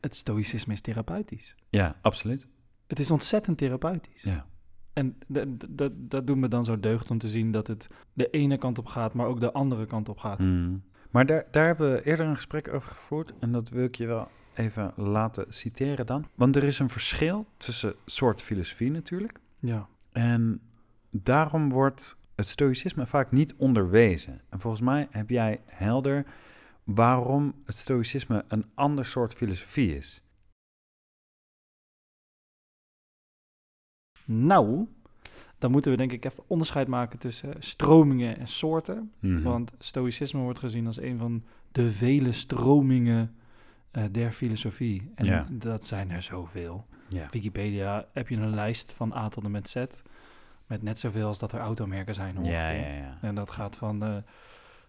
het 0.00 0.16
stoïcisme 0.16 0.72
is 0.72 0.80
therapeutisch. 0.80 1.54
Ja, 1.68 1.96
absoluut. 2.00 2.46
Het 2.86 2.98
is 2.98 3.10
ontzettend 3.10 3.58
therapeutisch. 3.58 4.22
Ja. 4.22 4.46
En 4.92 5.16
dat, 5.28 6.26
doet 6.26 6.36
me 6.36 6.48
dan 6.48 6.64
zo 6.64 6.80
deugd 6.80 7.10
om 7.10 7.18
te 7.18 7.28
zien 7.28 7.50
dat 7.50 7.66
het 7.66 7.86
de 8.12 8.30
ene 8.30 8.58
kant 8.58 8.78
op 8.78 8.86
gaat, 8.86 9.14
maar 9.14 9.26
ook 9.26 9.40
de 9.40 9.52
andere 9.52 9.86
kant 9.86 10.08
op 10.08 10.18
gaat. 10.18 10.38
Mm. 10.38 10.82
Maar 11.10 11.26
daar, 11.26 11.46
daar 11.50 11.66
hebben 11.66 11.92
we 11.92 12.04
eerder 12.04 12.26
een 12.26 12.34
gesprek 12.34 12.74
over 12.74 12.88
gevoerd. 12.88 13.32
En 13.38 13.52
dat 13.52 13.68
wil 13.68 13.84
ik 13.84 13.94
je 13.94 14.06
wel 14.06 14.28
even 14.54 14.92
laten 14.96 15.44
citeren 15.48 16.06
dan. 16.06 16.26
Want 16.34 16.56
er 16.56 16.64
is 16.64 16.78
een 16.78 16.88
verschil 16.88 17.46
tussen 17.56 17.94
soort 18.06 18.42
filosofie 18.42 18.90
natuurlijk. 18.90 19.38
Ja. 19.58 19.88
En 20.12 20.60
daarom 21.10 21.70
wordt 21.70 22.16
het 22.34 22.48
stoïcisme 22.48 23.06
vaak 23.06 23.30
niet 23.30 23.54
onderwezen. 23.54 24.40
En 24.48 24.60
volgens 24.60 24.82
mij 24.82 25.06
heb 25.10 25.30
jij 25.30 25.60
helder 25.66 26.26
waarom 26.84 27.54
het 27.64 27.76
stoïcisme 27.76 28.44
een 28.48 28.64
ander 28.74 29.04
soort 29.04 29.34
filosofie 29.34 29.96
is. 29.96 30.22
Nou, 34.24 34.88
dan 35.58 35.70
moeten 35.70 35.90
we 35.90 35.96
denk 35.96 36.12
ik 36.12 36.24
even 36.24 36.44
onderscheid 36.46 36.88
maken 36.88 37.18
tussen 37.18 37.54
stromingen 37.58 38.38
en 38.38 38.46
soorten. 38.46 39.12
Mhm. 39.18 39.42
Want 39.42 39.72
stoïcisme 39.78 40.40
wordt 40.40 40.58
gezien 40.58 40.86
als 40.86 41.00
een 41.00 41.18
van 41.18 41.44
de 41.72 41.90
vele 41.90 42.32
stromingen 42.32 43.36
eh, 43.90 44.04
der 44.10 44.32
filosofie. 44.32 45.10
En 45.14 45.24
Ja. 45.24 45.46
dat 45.50 45.84
zijn 45.86 46.10
er 46.10 46.22
zoveel. 46.22 46.86
Wikipedia 47.30 48.08
heb 48.12 48.28
je 48.28 48.36
een 48.36 48.54
lijst 48.54 48.92
van 48.92 49.12
A 49.12 49.28
tot 49.28 49.44
en 49.44 49.50
met 49.50 49.68
Z. 49.68 49.84
Met 50.72 50.82
net 50.82 50.98
zoveel 50.98 51.26
als 51.26 51.38
dat 51.38 51.52
er 51.52 51.60
automerken 51.60 52.14
zijn 52.14 52.36
ongeveer. 52.38 52.58
Ja, 52.58 52.70
ja, 52.70 52.86
ja. 52.94 53.14
En 53.20 53.34
dat 53.34 53.50
gaat 53.50 53.76
van 53.76 54.02
eh, 54.04 54.16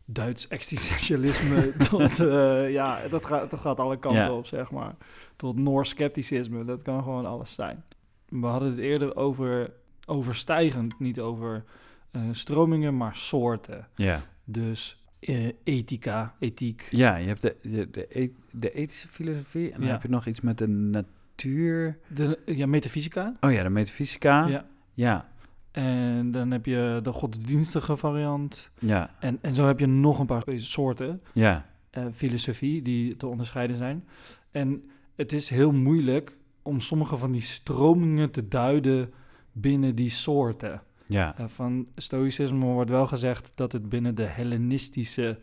Duits 0.05 0.47
existentialisme 0.47 1.73
tot... 1.89 2.19
eh, 2.19 2.71
ja, 2.71 3.07
dat 3.09 3.25
gaat, 3.25 3.49
dat 3.51 3.59
gaat 3.59 3.79
alle 3.79 3.99
kanten 3.99 4.21
Ja. 4.21 4.31
op, 4.33 4.45
zeg 4.45 4.71
maar. 4.71 4.95
Tot 5.35 5.57
Noors 5.57 5.89
scepticisme. 5.89 6.65
Dat 6.65 6.81
kan 6.81 7.03
gewoon 7.03 7.25
alles 7.25 7.53
zijn. 7.53 7.83
We 8.29 8.45
hadden 8.45 8.69
het 8.69 8.79
eerder 8.79 9.15
over 9.15 9.71
overstijgend. 10.05 10.99
Niet 10.99 11.19
over 11.19 11.63
eh, 12.11 12.21
stromingen, 12.31 12.97
maar 12.97 13.15
soorten. 13.15 13.87
Ja, 13.95 14.21
Dus 14.43 15.03
eh, 15.19 15.47
ethica, 15.63 16.35
ethiek. 16.39 16.87
ja 16.91 17.15
je 17.15 17.27
hebt 17.27 17.41
de, 17.41 17.55
de, 17.61 17.89
de, 17.91 18.07
e- 18.21 18.33
de 18.51 18.71
ethische 18.71 19.07
filosofie 19.07 19.71
en 19.71 19.77
dan 19.77 19.87
Ja. 19.87 19.93
heb 19.93 20.01
je 20.01 20.09
nog 20.09 20.25
iets 20.25 20.41
met 20.41 20.57
de 20.57 20.67
natuur. 20.67 21.97
De, 22.07 22.39
ja, 22.45 22.65
metafysica. 22.67 23.35
Oh 23.41 23.51
ja, 23.51 23.63
de 23.63 23.69
metafysica. 23.69 24.45
Ja. 24.47 24.65
ja. 24.93 25.31
En 25.73 26.31
dan 26.31 26.51
heb 26.51 26.65
je 26.65 26.99
de 27.03 27.11
godsdienstige 27.11 27.95
variant. 27.97 28.69
Ja, 28.79 29.09
En, 29.19 29.37
en 29.41 29.53
zo 29.53 29.65
heb 29.67 29.79
je 29.79 29.85
nog 29.87 30.19
een 30.19 30.25
paar 30.25 30.43
soorten. 30.55 31.21
ja, 31.33 31.65
eh, 31.89 32.05
filosofie 32.13 32.81
die 32.81 33.15
te 33.15 33.27
onderscheiden 33.27 33.75
zijn. 33.75 34.07
En 34.51 34.89
het 35.15 35.33
is 35.33 35.49
heel 35.49 35.71
moeilijk 35.71 36.37
om 36.61 36.79
sommige 36.79 37.17
van 37.17 37.31
die 37.31 37.41
stromingen 37.41 38.31
te 38.31 38.47
duiden 38.47 39.13
binnen 39.51 39.95
die 39.95 40.09
soorten. 40.09 40.81
ja. 41.05 41.37
Eh, 41.37 41.47
van 41.47 41.87
stoïcisme 41.95 42.65
wordt 42.65 42.89
wel 42.89 43.07
gezegd 43.07 43.51
dat 43.55 43.71
het 43.71 43.89
binnen 43.89 44.15
de 44.15 44.23
Hellenistische 44.25 45.39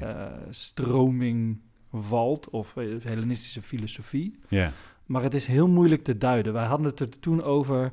eh, 0.00 0.26
stroming 0.50 1.60
valt, 1.92 2.50
of 2.50 2.74
Hellenistische 3.02 3.62
filosofie. 3.62 4.38
Ja, 4.48 4.72
Maar 5.06 5.22
het 5.22 5.34
is 5.34 5.46
heel 5.46 5.68
moeilijk 5.68 6.04
te 6.04 6.18
duiden. 6.18 6.52
Wij 6.52 6.66
hadden 6.66 6.86
het 6.86 7.00
er 7.00 7.18
toen 7.20 7.42
over. 7.42 7.92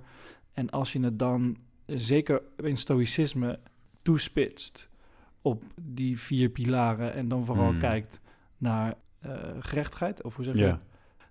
En 0.54 0.70
als 0.70 0.94
je 0.94 1.00
het 1.00 1.20
dan, 1.20 1.58
zeker 1.86 2.42
in 2.58 2.78
stoïcisme, 2.78 3.60
toespitst 4.02 4.90
op 5.42 5.64
die 5.82 6.20
vier 6.20 6.50
pilaren 6.50 7.14
en 7.14 7.28
dan 7.28 7.46
vooral 7.46 7.70
Hmm. 7.70 7.80
kijkt 7.80 8.20
naar 8.58 8.94
eh, 9.20 9.32
gerechtigheid, 9.60 10.24
of 10.24 10.36
hoe 10.36 10.46
zeg 10.46 10.56
je? 10.56 10.78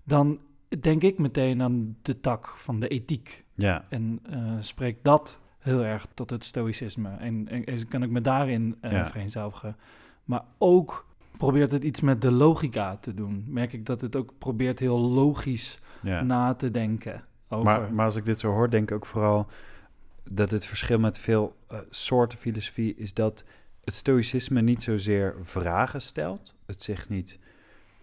Dan 0.05 0.39
denk 0.81 1.03
ik 1.03 1.19
meteen 1.19 1.63
aan 1.63 1.97
de 2.03 2.21
tak 2.21 2.49
van 2.57 2.81
de 2.81 2.89
ethiek. 2.89 3.45
En 3.89 4.19
eh 4.31 4.53
spreekt 4.61 5.05
dat 5.05 5.39
heel 5.59 5.85
erg 5.85 6.07
tot 6.15 6.31
het 6.31 6.45
stoïcisme. 6.45 7.09
En, 7.09 7.49
en, 7.49 7.65
en 7.65 7.89
kan 7.89 8.03
ik 8.03 8.11
me 8.11 8.21
daarin 8.21 8.77
Ja. 8.83 9.07
vereenzelvigen. 9.07 9.77
Maar 10.25 10.45
ook 10.59 11.07
probeert 11.37 11.71
het 11.71 11.85
iets 11.85 12.01
met 12.01 12.21
de 12.21 12.31
logica 12.31 12.97
te 12.97 13.15
doen. 13.15 13.45
Merk 13.47 13.73
ik 13.73 13.87
dat 13.87 14.01
het 14.01 14.17
ook 14.17 14.33
probeert 14.39 14.79
heel 14.79 14.99
logisch 15.01 15.79
na 16.03 16.55
te 16.55 16.71
denken 16.71 17.23
over... 17.53 17.65
Maar, 17.65 17.93
maar 17.93 18.05
als 18.05 18.17
ik 18.17 18.25
dit 18.25 18.41
zo 18.41 18.51
hoor, 18.51 18.71
denk 18.71 18.91
ik 18.91 18.97
ook 18.97 19.07
vooral 19.07 19.47
dat 20.25 20.51
het 20.51 20.67
verschil 20.67 20.99
met 20.99 21.19
veel 21.19 21.57
eh, 21.69 21.79
soorten 21.91 22.39
filosofie 22.39 22.95
is 22.97 23.15
dat 23.15 23.45
het 23.85 23.95
stoïcisme 23.95 24.61
niet 24.61 24.83
zozeer 24.83 25.35
vragen 25.43 26.03
stelt. 26.03 26.55
Het 26.67 26.83
zegt 26.83 27.09
niet 27.09 27.39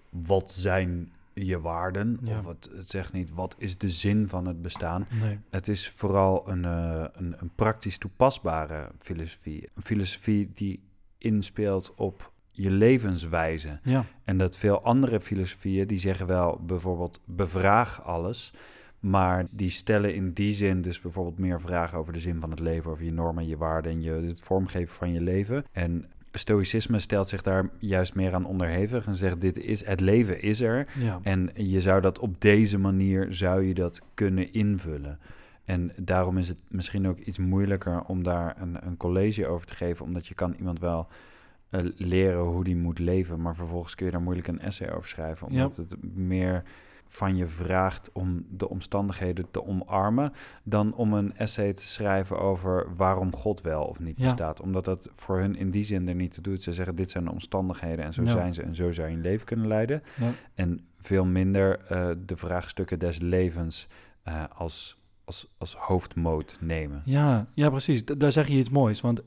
wat 0.09 0.51
zijn 0.51 1.11
je 1.33 1.59
waarden, 1.61 2.19
Ja. 2.23 2.39
of 2.39 2.45
het, 2.45 2.69
het 2.75 2.89
zegt 2.89 3.13
niet 3.13 3.31
wat 3.33 3.55
is 3.57 3.77
de 3.77 3.89
zin 3.89 4.27
van 4.27 4.45
het 4.45 4.61
bestaan. 4.61 5.05
nee. 5.21 5.39
Het 5.49 5.67
is 5.67 5.89
vooral 5.95 6.49
een, 6.49 6.65
eh, 6.65 7.03
een, 7.11 7.35
een 7.37 7.51
praktisch 7.55 7.97
toepasbare 7.97 8.91
filosofie. 8.99 9.69
Een 9.75 9.83
filosofie 9.83 10.51
die 10.53 10.83
inspeelt 11.17 11.93
op 11.95 12.31
je 12.51 12.71
levenswijze. 12.71 13.79
Ja, 13.83 14.05
En 14.23 14.37
dat 14.37 14.57
veel 14.57 14.81
andere 14.83 15.19
filosofieën, 15.21 15.87
die 15.87 15.99
zeggen 15.99 16.27
wel 16.27 16.59
bijvoorbeeld 16.65 17.19
bevraag 17.25 18.03
alles. 18.03 18.53
Maar 18.99 19.45
die 19.51 19.69
stellen 19.69 20.13
in 20.15 20.31
die 20.31 20.53
zin 20.53 20.81
dus 20.81 21.01
bijvoorbeeld 21.01 21.37
meer 21.39 21.61
vragen 21.61 21.97
over 21.97 22.13
de 22.13 22.19
zin 22.19 22.39
van 22.39 22.49
het 22.49 22.59
leven, 22.59 22.91
over 22.91 23.03
je 23.03 23.11
normen, 23.11 23.47
je 23.47 23.57
waarden 23.57 23.91
en 23.91 24.01
je, 24.01 24.11
het 24.11 24.39
vormgeven 24.41 24.95
van 24.95 25.11
je 25.13 25.21
leven. 25.21 25.63
En 25.71 26.05
stoïcisme 26.31 26.99
stelt 26.99 27.27
zich 27.29 27.41
daar 27.41 27.69
juist 27.77 28.15
meer 28.15 28.33
aan 28.33 28.45
onderhevig 28.45 29.05
en 29.05 29.15
zegt 29.15 29.41
dit 29.41 29.57
is, 29.57 29.85
het 29.85 29.99
leven 30.01 30.41
is 30.41 30.61
er. 30.61 30.87
ja. 30.99 31.19
En 31.23 31.49
je 31.53 31.81
zou 31.81 32.01
dat 32.01 32.19
op 32.19 32.41
deze 32.41 32.77
manier, 32.77 33.33
zou 33.33 33.63
je 33.63 33.73
dat 33.73 34.01
kunnen 34.13 34.53
invullen. 34.53 35.19
En 35.65 35.91
daarom 36.01 36.37
is 36.37 36.47
het 36.47 36.57
misschien 36.67 37.07
ook 37.07 37.19
iets 37.19 37.37
moeilijker 37.37 38.01
om 38.03 38.23
daar 38.23 38.61
een, 38.61 38.77
een 38.87 38.97
college 38.97 39.47
over 39.47 39.67
te 39.67 39.73
geven, 39.75 40.05
omdat 40.05 40.27
je 40.27 40.33
kan 40.35 40.53
iemand 40.57 40.79
wel 40.79 41.07
eh, 41.69 41.81
leren 41.95 42.41
hoe 42.41 42.63
die 42.63 42.75
moet 42.75 42.99
leven, 42.99 43.41
maar 43.41 43.55
vervolgens 43.55 43.95
kun 43.95 44.05
je 44.05 44.11
daar 44.11 44.21
moeilijk 44.21 44.47
een 44.47 44.59
essay 44.61 44.89
over 44.91 45.07
schrijven, 45.07 45.47
Ja. 45.51 45.61
omdat 45.63 45.75
het 45.77 45.95
meer 46.15 46.63
van 47.11 47.35
je 47.35 47.47
vraagt 47.47 48.09
om 48.13 48.45
de 48.49 48.69
omstandigheden 48.69 49.51
te 49.51 49.63
omarmen, 49.63 50.31
dan 50.63 50.93
om 50.93 51.13
een 51.13 51.35
essay 51.37 51.73
te 51.73 51.87
schrijven 51.87 52.39
over 52.39 52.95
waarom 52.95 53.35
God 53.35 53.61
wel 53.61 53.83
of 53.83 53.99
niet 53.99 54.17
Ja. 54.19 54.23
bestaat. 54.25 54.61
Omdat 54.61 54.85
dat 54.85 55.09
voor 55.15 55.39
hun 55.39 55.55
in 55.55 55.71
die 55.71 55.83
zin 55.83 56.07
er 56.07 56.15
niet 56.15 56.33
toe 56.33 56.43
doet. 56.43 56.63
Ze 56.63 56.73
zeggen, 56.73 56.95
dit 56.95 57.11
zijn 57.11 57.23
de 57.23 57.31
omstandigheden 57.31 58.05
en 58.05 58.13
zo 58.13 58.23
Ja. 58.23 58.29
zijn 58.29 58.53
ze 58.53 58.61
en 58.61 58.75
zo 58.75 58.91
zou 58.91 59.07
je 59.09 59.13
een 59.15 59.21
leven 59.21 59.45
kunnen 59.45 59.67
leiden. 59.67 60.01
Ja. 60.19 60.31
En 60.53 60.85
veel 60.95 61.25
minder 61.25 61.79
eh, 61.79 62.09
de 62.25 62.37
vraagstukken 62.37 62.99
des 62.99 63.19
levens 63.19 63.87
eh, 64.23 64.43
als, 64.55 64.97
als, 65.25 65.47
als 65.57 65.75
hoofdmoot 65.75 66.57
nemen. 66.59 67.01
Ja, 67.05 67.47
ja, 67.53 67.69
precies. 67.69 68.03
D- 68.03 68.19
daar 68.19 68.31
zeg 68.31 68.47
je 68.47 68.57
iets 68.57 68.69
moois. 68.69 69.01
Want 69.01 69.21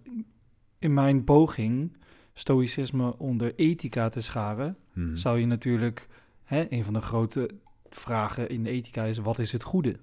in 0.79 0.95
mijn 0.95 1.25
poging 1.25 1.97
stoïcisme 2.33 3.19
onder 3.19 3.53
ethica 3.57 4.09
te 4.09 4.21
scharen, 4.21 4.77
Hmm. 4.93 5.17
zou 5.17 5.39
je 5.39 5.47
natuurlijk... 5.47 6.07
Hè, 6.45 6.67
een 6.73 6.85
van 6.85 6.93
de 6.95 7.01
grote 7.01 7.51
vragen 7.97 8.49
in 8.49 8.65
de 8.65 8.71
ethica 8.71 9.05
is, 9.05 9.19
wat 9.19 9.39
is 9.39 9.53
het 9.53 9.63
goede? 9.63 9.97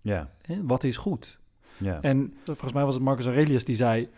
Ja, 0.00 0.30
wat 0.62 0.84
is 0.84 0.96
goed? 0.96 1.38
ja. 1.76 2.00
En 2.00 2.34
volgens 2.44 2.72
mij 2.72 2.84
was 2.84 2.94
het 2.94 3.02
Marcus 3.02 3.26
Aurelius 3.26 3.64
die 3.64 3.76
zei... 3.76 4.08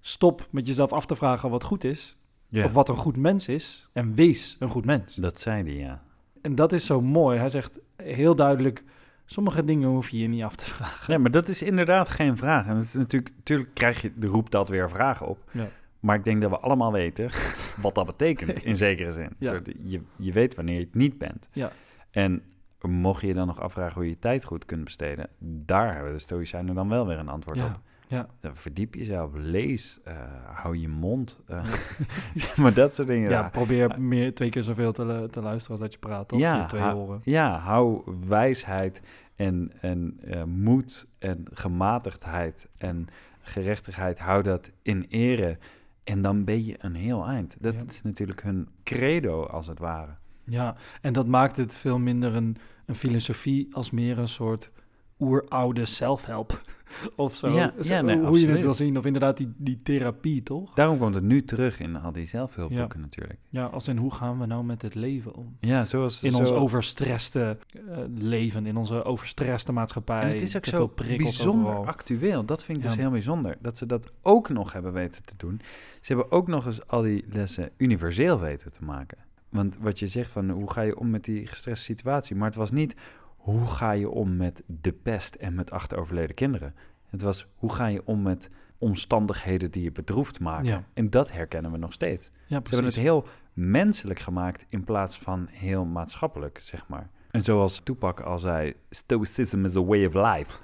stop 0.00 0.46
met 0.50 0.66
jezelf 0.66 0.92
af 0.92 1.06
te 1.06 1.14
vragen 1.14 1.50
wat 1.50 1.64
goed 1.64 1.84
is... 1.84 2.16
ja. 2.48 2.64
of 2.64 2.72
wat 2.72 2.88
een 2.88 2.96
goed 2.96 3.16
mens 3.16 3.48
is... 3.48 3.88
en 3.92 4.14
wees 4.14 4.56
een 4.58 4.68
goed 4.68 4.84
mens. 4.84 5.14
Dat 5.14 5.40
zei 5.40 5.62
hij, 5.62 5.74
ja. 5.74 6.02
En 6.42 6.54
dat 6.54 6.72
is 6.72 6.86
zo 6.86 7.00
mooi. 7.00 7.38
Hij 7.38 7.48
zegt 7.48 7.78
heel 7.96 8.34
duidelijk... 8.34 8.84
sommige 9.26 9.64
dingen 9.64 9.88
hoef 9.88 10.08
je 10.08 10.18
je 10.18 10.28
niet 10.28 10.42
af 10.42 10.56
te 10.56 10.64
vragen. 10.64 11.12
Ja, 11.12 11.18
maar 11.18 11.30
dat 11.30 11.48
is 11.48 11.62
inderdaad 11.62 12.08
geen 12.08 12.36
vraag. 12.36 12.66
En 12.66 12.74
het 12.74 12.84
is 12.84 12.92
natuurlijk, 12.94 13.34
natuurlijk 13.36 13.74
krijg 13.74 14.02
je, 14.02 14.12
roept 14.20 14.52
dat 14.52 14.68
weer 14.68 14.90
vragen 14.90 15.26
op. 15.26 15.38
Ja. 15.50 15.68
Maar 16.00 16.16
ik 16.16 16.24
denk 16.24 16.40
dat 16.40 16.50
we 16.50 16.58
allemaal 16.58 16.92
weten 16.92 17.30
wat 17.82 17.94
dat 17.94 18.06
betekent, 18.06 18.62
in 18.62 18.76
zekere 18.86 19.12
zin. 19.12 19.30
Ja. 19.38 19.60
Je, 19.84 20.00
je 20.16 20.32
weet 20.32 20.54
wanneer 20.54 20.74
je 20.74 20.84
het 20.84 20.94
niet 20.94 21.18
bent. 21.18 21.48
Ja. 21.52 21.72
En 22.10 22.42
mocht 22.90 23.20
je 23.20 23.26
je 23.26 23.34
dan 23.34 23.46
nog 23.46 23.60
afvragen 23.60 23.94
hoe 23.94 24.04
je 24.04 24.10
je 24.10 24.18
tijd 24.18 24.44
goed 24.44 24.64
kunt 24.64 24.84
besteden, 24.84 25.28
daar 25.38 25.94
hebben 25.94 26.12
de 26.12 26.18
Stoïcijnen 26.18 26.74
dan 26.74 26.88
wel 26.88 27.06
weer 27.06 27.18
een 27.18 27.28
antwoord 27.28 27.58
Ja, 27.58 27.66
op. 27.66 27.80
ja. 28.06 28.26
Dan 28.40 28.56
Verdiep 28.56 28.94
jezelf, 28.94 29.30
lees, 29.34 30.00
eh, 30.04 30.14
hou 30.54 30.76
je 30.78 30.88
mond. 30.88 31.40
eh, 31.46 31.64
maar 32.56 32.74
dat 32.74 32.94
soort 32.94 33.08
dingen. 33.08 33.30
Ja, 33.30 33.48
probeer 33.48 34.00
meer, 34.00 34.34
twee 34.34 34.50
keer 34.50 34.62
zoveel 34.62 34.92
te, 34.92 35.28
te 35.30 35.40
luisteren 35.40 35.70
als 35.70 35.80
dat 35.80 35.92
je 35.92 35.98
praat, 35.98 36.28
toch? 36.28 36.38
Ja, 36.38 36.60
Je 36.60 36.66
twee 36.66 36.82
ha- 36.82 36.94
oren. 36.94 37.20
Ja, 37.22 37.58
hou 37.58 38.02
wijsheid 38.26 39.02
en, 39.36 39.72
en 39.80 40.18
eh, 40.24 40.42
moed 40.44 41.06
en 41.18 41.44
gematigdheid 41.52 42.68
en 42.78 43.06
gerechtigheid, 43.40 44.18
hou 44.18 44.42
dat 44.42 44.70
in 44.82 45.06
ere. 45.08 45.58
En 46.04 46.22
dan 46.22 46.44
ben 46.44 46.64
je 46.64 46.74
een 46.78 46.94
heel 46.94 47.26
eind. 47.26 47.56
Dat 47.60 47.74
Ja. 47.74 47.82
is 47.86 48.02
natuurlijk 48.02 48.42
hun 48.42 48.68
credo, 48.82 49.42
als 49.46 49.66
het 49.66 49.78
ware. 49.78 50.14
Ja, 50.44 50.74
en 51.00 51.12
dat 51.12 51.26
maakt 51.26 51.56
het 51.56 51.76
veel 51.76 51.98
minder 51.98 52.34
een, 52.34 52.56
een 52.86 52.94
filosofie 52.94 53.68
als 53.74 53.90
meer 53.90 54.18
een 54.18 54.28
soort 54.28 54.70
oeroude 55.20 55.84
self-help 55.84 56.60
of 57.16 57.34
zo. 57.36 57.48
Ja, 57.48 57.72
Zo, 57.80 57.94
ja, 57.94 58.00
nee, 58.00 58.18
hoe 58.18 58.40
je 58.40 58.48
het 58.48 58.60
wil 58.62 58.74
zien. 58.74 58.98
Of 58.98 59.04
inderdaad 59.04 59.36
die, 59.36 59.52
die 59.56 59.82
therapie, 59.82 60.42
toch? 60.42 60.74
Daarom 60.74 60.98
komt 60.98 61.14
het 61.14 61.24
nu 61.24 61.44
terug 61.44 61.80
in 61.80 61.96
al 61.96 62.12
die 62.12 62.24
zelfhulpboeken 62.26 63.00
natuurlijk. 63.00 63.38
Ja, 63.48 63.64
als 63.64 63.88
in 63.88 63.96
hoe 63.96 64.14
gaan 64.14 64.38
we 64.38 64.46
nou 64.46 64.64
met 64.64 64.82
het 64.82 64.94
leven 64.94 65.34
om? 65.34 65.56
Ja, 65.60 65.84
zoals... 65.84 66.22
In 66.22 66.32
zo, 66.32 66.38
ons 66.38 66.50
overstresste 66.50 67.58
eh, 67.88 67.98
leven, 68.14 68.66
in 68.66 68.76
onze 68.76 69.04
overstresste 69.04 69.72
maatschappij. 69.72 70.20
En 70.20 70.28
het 70.28 70.42
is 70.42 70.56
ook 70.56 70.64
zo 70.64 70.92
bijzonder 70.96 71.70
overal. 71.70 71.86
actueel. 71.86 72.44
Dat 72.44 72.64
vind 72.64 72.78
ik 72.78 72.84
dus 72.84 72.94
Ja. 72.94 73.00
heel 73.00 73.10
bijzonder. 73.10 73.56
Dat 73.60 73.78
ze 73.78 73.86
dat 73.86 74.12
ook 74.22 74.48
nog 74.48 74.72
hebben 74.72 74.92
weten 74.92 75.22
te 75.24 75.34
doen. 75.36 75.60
Ze 76.00 76.12
hebben 76.12 76.32
ook 76.32 76.48
nog 76.48 76.66
eens 76.66 76.86
al 76.86 77.02
die 77.02 77.24
lessen 77.28 77.70
universeel 77.76 78.40
weten 78.40 78.72
te 78.72 78.84
maken. 78.84 79.18
Want 79.54 79.76
wat 79.80 79.98
je 79.98 80.06
zegt 80.06 80.30
van 80.30 80.50
hoe 80.50 80.70
ga 80.70 80.80
je 80.80 80.98
om 80.98 81.10
met 81.10 81.24
die 81.24 81.46
gestreste 81.46 81.84
situatie. 81.84 82.36
Maar 82.36 82.46
het 82.46 82.56
was 82.56 82.70
niet 82.70 82.94
hoe 83.36 83.66
ga 83.66 83.90
je 83.90 84.10
om 84.10 84.36
met 84.36 84.62
de 84.66 84.92
pest 84.92 85.34
en 85.34 85.54
met 85.54 85.70
acht 85.70 85.94
overleden 85.94 86.34
kinderen. 86.34 86.74
Het 87.08 87.22
was 87.22 87.46
hoe 87.54 87.72
ga 87.72 87.86
je 87.86 88.04
om 88.04 88.22
met 88.22 88.50
omstandigheden 88.78 89.70
die 89.70 89.82
je 89.82 89.92
bedroefd 89.92 90.40
maken. 90.40 90.66
Ja. 90.66 90.84
En 90.94 91.10
dat 91.10 91.32
herkennen 91.32 91.72
we 91.72 91.78
nog 91.78 91.92
steeds. 91.92 92.30
Ja, 92.46 92.60
Ze 92.64 92.74
hebben 92.74 92.84
het 92.84 93.00
heel 93.00 93.26
menselijk 93.52 94.18
gemaakt 94.18 94.64
in 94.68 94.84
plaats 94.84 95.18
van 95.18 95.46
heel 95.50 95.84
maatschappelijk, 95.84 96.58
zeg 96.62 96.88
maar. 96.88 97.10
En 97.34 97.42
zoals 97.42 97.80
Tupac 97.84 98.20
al 98.20 98.38
zei, 98.38 98.74
stoicism 98.90 99.64
is 99.64 99.76
a 99.76 99.84
way 99.84 100.04
of 100.06 100.14
life. 100.14 100.50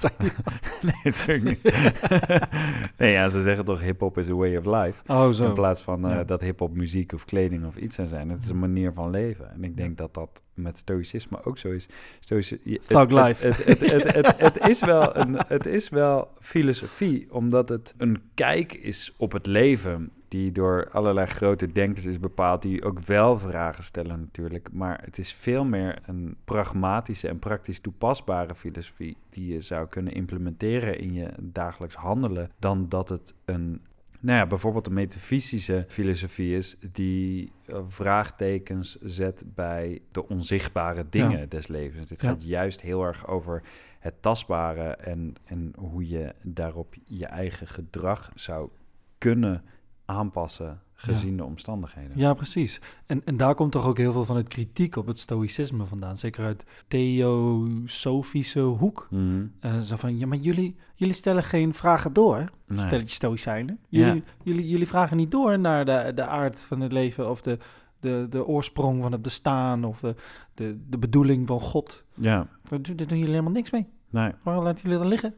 Nee, 0.82 0.94
natuurlijk 1.02 1.44
niet. 1.44 1.74
nee, 2.98 3.12
ja, 3.12 3.28
ze 3.28 3.42
zeggen 3.42 3.64
toch 3.64 3.80
hip-hop 3.80 4.18
is 4.18 4.28
a 4.28 4.34
way 4.34 4.56
of 4.56 4.64
life. 4.64 5.02
Oh, 5.06 5.30
zo. 5.30 5.46
In 5.46 5.52
plaats 5.52 5.82
van 5.82 6.06
eh, 6.06 6.14
Ja. 6.14 6.24
dat 6.24 6.40
hip-hop 6.40 6.76
muziek 6.76 7.12
of 7.12 7.24
kleding 7.24 7.66
of 7.66 7.76
iets 7.76 7.94
zou 7.96 8.08
zijn. 8.08 8.28
Het 8.28 8.42
is 8.42 8.48
een 8.48 8.58
manier 8.58 8.92
van 8.92 9.10
leven. 9.10 9.52
En 9.52 9.64
ik 9.64 9.76
denk 9.76 9.96
dat 9.98 10.14
dat 10.14 10.42
met 10.54 10.78
stoïcisme 10.78 11.44
ook 11.44 11.58
zo 11.58 11.70
is. 11.70 11.86
Thug 12.86 13.10
life. 13.10 13.46
Het, 13.46 13.64
het, 13.64 13.80
het, 13.80 14.14
het, 14.14 14.34
het 14.40 14.68
is 14.68 14.80
wel 14.80 15.16
een, 15.16 15.38
het 15.46 15.66
is 15.66 15.88
wel 15.88 16.28
filosofie, 16.40 17.32
omdat 17.32 17.68
het 17.68 17.94
een 17.96 18.22
kijk 18.34 18.74
is 18.74 19.14
op 19.16 19.32
het 19.32 19.46
leven 19.46 20.12
die 20.30 20.52
door 20.52 20.88
allerlei 20.90 21.26
grote 21.26 21.72
denkers 21.72 22.04
is 22.04 22.18
bepaald, 22.20 22.62
die 22.62 22.84
ook 22.84 23.00
wel 23.00 23.38
vragen 23.38 23.84
stellen 23.84 24.20
natuurlijk. 24.20 24.68
Maar 24.72 25.00
het 25.04 25.18
is 25.18 25.32
veel 25.32 25.64
meer 25.64 25.98
een 26.06 26.36
pragmatische 26.44 27.28
en 27.28 27.38
praktisch 27.38 27.80
toepasbare 27.80 28.54
filosofie 28.54 29.16
die 29.30 29.52
je 29.52 29.60
zou 29.60 29.88
kunnen 29.88 30.12
implementeren 30.12 30.98
in 30.98 31.12
je 31.12 31.28
dagelijks 31.40 31.94
handelen, 31.94 32.50
dan 32.58 32.88
dat 32.88 33.08
het 33.08 33.34
een 33.44 33.80
nou 34.20 34.38
ja, 34.38 34.46
bijvoorbeeld 34.46 34.86
een 34.86 34.92
metafysische 34.92 35.84
filosofie 35.88 36.56
is 36.56 36.76
die 36.92 37.52
eh, 37.66 37.78
vraagtekens 37.88 38.98
zet 39.00 39.44
bij 39.54 40.00
de 40.12 40.28
onzichtbare 40.28 41.04
dingen 41.10 41.38
Ja. 41.38 41.46
des 41.46 41.66
levens. 41.66 42.08
Dit 42.08 42.20
Ja. 42.20 42.28
gaat 42.28 42.42
juist 42.44 42.80
heel 42.80 43.04
erg 43.04 43.26
over 43.26 43.62
het 43.98 44.14
tastbare 44.22 44.90
en, 44.90 45.34
en 45.44 45.72
hoe 45.76 46.08
je 46.08 46.34
daarop 46.42 46.94
je 47.04 47.26
eigen 47.26 47.66
gedrag 47.66 48.30
zou 48.34 48.68
kunnen 49.18 49.62
aanpassen 50.10 50.80
gezien 50.94 51.36
de 51.36 51.44
omstandigheden. 51.44 52.18
Ja, 52.18 52.34
precies. 52.34 52.80
En, 53.06 53.22
en 53.24 53.36
daar 53.36 53.54
komt 53.54 53.72
toch 53.72 53.86
ook 53.86 53.96
heel 53.96 54.12
veel 54.12 54.24
van 54.24 54.36
het 54.36 54.48
kritiek 54.48 54.96
op 54.96 55.06
het 55.06 55.18
stoïcisme 55.18 55.84
vandaan. 55.86 56.16
Zeker 56.16 56.44
uit 56.44 56.64
theosofische 56.88 58.60
hoek. 58.60 59.06
Mhm. 59.10 59.46
Eh, 59.60 59.78
zo 59.78 59.96
van, 59.96 60.18
ja, 60.18 60.26
maar 60.26 60.38
jullie, 60.38 60.76
jullie 60.94 61.14
stellen 61.14 61.42
geen 61.42 61.74
vragen 61.74 62.12
door. 62.12 62.50
Nee. 62.66 62.78
Stelletje 62.78 63.14
stoïcijnen. 63.14 63.78
Ja. 63.88 64.06
Jullie, 64.06 64.22
jullie, 64.42 64.68
jullie 64.68 64.88
vragen 64.88 65.16
niet 65.16 65.30
door 65.30 65.58
naar 65.58 65.84
de, 65.84 66.12
de 66.14 66.24
aard 66.26 66.60
van 66.60 66.80
het 66.80 66.92
leven... 66.92 67.30
of 67.30 67.42
de, 67.42 67.58
de, 68.00 68.26
de 68.30 68.46
oorsprong 68.46 69.02
van 69.02 69.12
het 69.12 69.22
bestaan... 69.22 69.84
of 69.84 70.00
de, 70.00 70.14
de, 70.54 70.78
de 70.88 70.98
bedoeling 70.98 71.46
van 71.46 71.60
God. 71.60 72.04
Ja, 72.14 72.46
Daar 72.68 72.82
doen, 72.82 72.96
daar 72.96 73.06
doen 73.06 73.18
jullie 73.18 73.32
helemaal 73.34 73.52
niks 73.54 73.70
mee. 73.70 73.88
nee, 74.10 74.32
Waarom 74.42 74.64
laten 74.64 74.84
jullie 74.84 74.98
dat 74.98 75.08
liggen? 75.08 75.34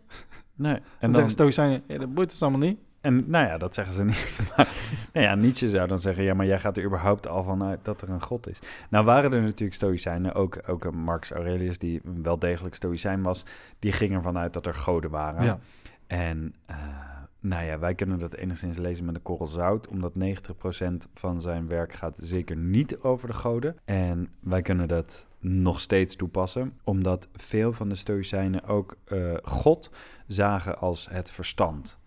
nee. 0.55 0.73
En 0.75 0.79
En 0.79 0.83
dan 1.01 1.01
dan, 1.01 1.15
zeggen 1.15 1.33
stoïcijnen, 1.33 1.83
ja, 1.87 1.99
dat 1.99 2.15
boeit 2.15 2.31
ons 2.31 2.43
allemaal 2.43 2.61
niet. 2.69 2.81
En 3.03 3.31
nou 3.31 3.47
ja, 3.47 3.59
dat 3.59 3.75
zeggen 3.75 3.95
ze 3.95 4.05
niet. 4.13 4.41
Maar 4.57 4.69
nou 5.13 5.27
ja, 5.27 5.35
Nietzsche 5.35 5.69
zou 5.69 5.89
dan 5.89 5.99
zeggen, 5.99 6.25
ja, 6.25 6.35
maar 6.35 6.47
jij 6.47 6.59
gaat 6.59 6.77
er 6.77 6.85
überhaupt 6.85 7.29
al 7.29 7.43
vanuit 7.43 7.85
dat 7.85 8.03
er 8.03 8.11
een 8.11 8.23
god 8.23 8.49
is. 8.49 8.59
Nou 8.91 9.05
waren 9.05 9.33
er 9.33 9.43
natuurlijk 9.43 9.75
stoïcijnen, 9.75 10.35
ook, 10.35 10.61
ook 10.67 10.93
Marcus 10.93 11.31
Aurelius, 11.31 11.79
die 11.79 12.01
wel 12.23 12.39
degelijk 12.39 12.75
stoïcijn 12.75 13.23
was, 13.23 13.45
die 13.79 13.93
ging 13.93 14.15
ervan 14.15 14.39
uit 14.39 14.53
dat 14.53 14.67
er 14.67 14.75
goden 14.75 15.11
waren. 15.11 15.45
Ja. 15.45 15.59
En 16.07 16.55
eh, 16.67 16.77
nou 17.41 17.65
ja, 17.65 17.79
wij 17.79 17.95
kunnen 17.95 18.19
dat 18.19 18.35
enigszins 18.35 18.79
lezen 18.79 19.05
met 19.05 19.15
een 19.15 19.23
korrel 19.23 19.47
zout, 19.47 19.89
omdat 19.89 20.13
90% 20.19 20.93
van 21.15 21.41
zijn 21.41 21.69
werk 21.69 21.93
gaat 21.93 22.19
zeker 22.23 22.57
niet 22.57 22.99
over 22.99 23.29
de 23.29 23.35
goden. 23.35 23.77
En 23.85 24.29
wij 24.41 24.63
kunnen 24.63 24.89
dat 24.89 25.27
nog 25.39 25.81
steeds 25.81 26.17
toepassen, 26.17 26.79
omdat 26.85 27.29
veel 27.35 27.73
van 27.73 27.89
de 27.89 27.95
stoïcijnen 27.95 28.65
ook 28.65 28.97
eh, 29.05 29.35
God 29.43 29.91
zagen 30.27 30.79
als 30.79 31.09
het 31.11 31.31
verstand 31.31 32.01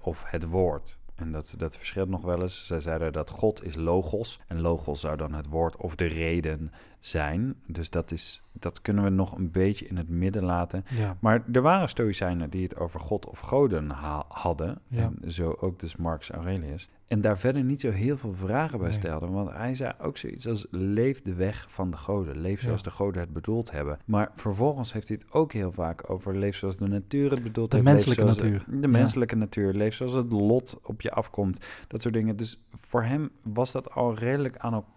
Of 0.00 0.24
het 0.26 0.44
woord. 0.44 0.98
En 1.14 1.32
dat, 1.32 1.54
dat 1.56 1.76
verschilt 1.76 2.08
nog 2.08 2.22
wel 2.22 2.42
eens. 2.42 2.66
Zij 2.66 2.80
zeiden 2.80 3.12
dat 3.12 3.30
God 3.30 3.64
is 3.64 3.74
logos. 3.74 4.40
En 4.46 4.60
logos 4.60 5.00
zou 5.00 5.16
dan 5.16 5.32
het 5.32 5.46
woord 5.46 5.76
of 5.76 5.94
de 5.94 6.06
reden 6.06 6.72
zijn. 7.00 7.54
Dus 7.66 7.90
dat, 7.90 8.10
is, 8.10 8.42
dat 8.52 8.82
kunnen 8.82 9.04
we 9.04 9.10
nog 9.10 9.36
een 9.36 9.50
beetje 9.50 9.86
in 9.86 9.96
het 9.96 10.08
midden 10.08 10.44
laten. 10.44 10.84
Ja. 10.96 11.16
Maar 11.20 11.44
er 11.52 11.62
waren 11.62 11.88
stoïcijnen 11.88 12.50
die 12.50 12.62
het 12.62 12.76
over 12.76 13.00
God 13.00 13.26
of 13.26 13.38
goden 13.38 13.90
ha- 13.90 14.24
hadden. 14.28 14.78
Ja. 14.88 15.10
En 15.22 15.32
zo 15.32 15.56
ook 15.60 15.80
dus 15.80 15.96
Marcus 15.96 16.30
Aurelius. 16.30 16.88
En 17.06 17.20
daar 17.20 17.38
verder 17.38 17.64
niet 17.64 17.80
zo 17.80 17.90
heel 17.90 18.16
veel 18.16 18.34
vragen 18.34 18.78
bij 18.78 18.88
Nee. 18.88 18.96
stelden. 18.98 19.32
Want 19.32 19.50
hij 19.52 19.74
zei 19.74 19.92
ook 20.00 20.16
zoiets 20.16 20.46
als 20.46 20.66
leef 20.70 21.22
de 21.22 21.34
weg 21.34 21.66
van 21.68 21.90
de 21.90 21.96
goden. 21.96 22.40
Leef 22.40 22.60
zoals 22.60 22.80
Ja. 22.82 22.88
de 22.90 22.94
goden 22.96 23.20
het 23.20 23.32
bedoeld 23.32 23.70
hebben. 23.70 23.98
Maar 24.04 24.30
vervolgens 24.34 24.92
heeft 24.92 25.08
hij 25.08 25.16
het 25.22 25.32
ook 25.34 25.52
heel 25.52 25.72
vaak 25.72 26.10
over 26.10 26.36
leef 26.38 26.56
zoals 26.56 26.76
de 26.76 26.86
natuur 26.88 27.30
het 27.30 27.42
bedoeld 27.42 27.70
De 27.70 27.76
heeft. 27.76 27.88
menselijke 27.88 28.24
natuur. 28.24 28.64
De 28.80 28.88
menselijke 28.88 29.36
natuur. 29.36 29.72
Leef 29.74 29.94
zoals 29.94 30.12
het 30.12 30.32
lot 30.32 30.78
op 30.82 31.00
je 31.00 31.10
afkomt. 31.10 31.66
Dat 31.88 32.02
soort 32.02 32.14
dingen. 32.14 32.36
Dus 32.36 32.60
voor 32.86 33.02
hem 33.02 33.30
was 33.42 33.72
dat 33.72 33.90
al 33.90 34.14
redelijk 34.14 34.56
aan 34.56 34.72
elkaar 34.72 34.96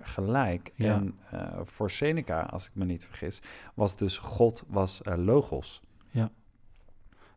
gelijk. 0.00 0.72
Ja. 0.74 0.94
En 0.94 1.14
eh, 1.30 1.60
voor 1.64 1.90
Seneca, 1.90 2.40
als 2.40 2.66
ik 2.66 2.74
me 2.74 2.84
niet 2.84 3.04
vergis, 3.04 3.42
was 3.74 3.96
dus 3.96 4.18
God 4.18 4.64
was 4.68 5.02
eh, 5.02 5.16
logos. 5.16 5.82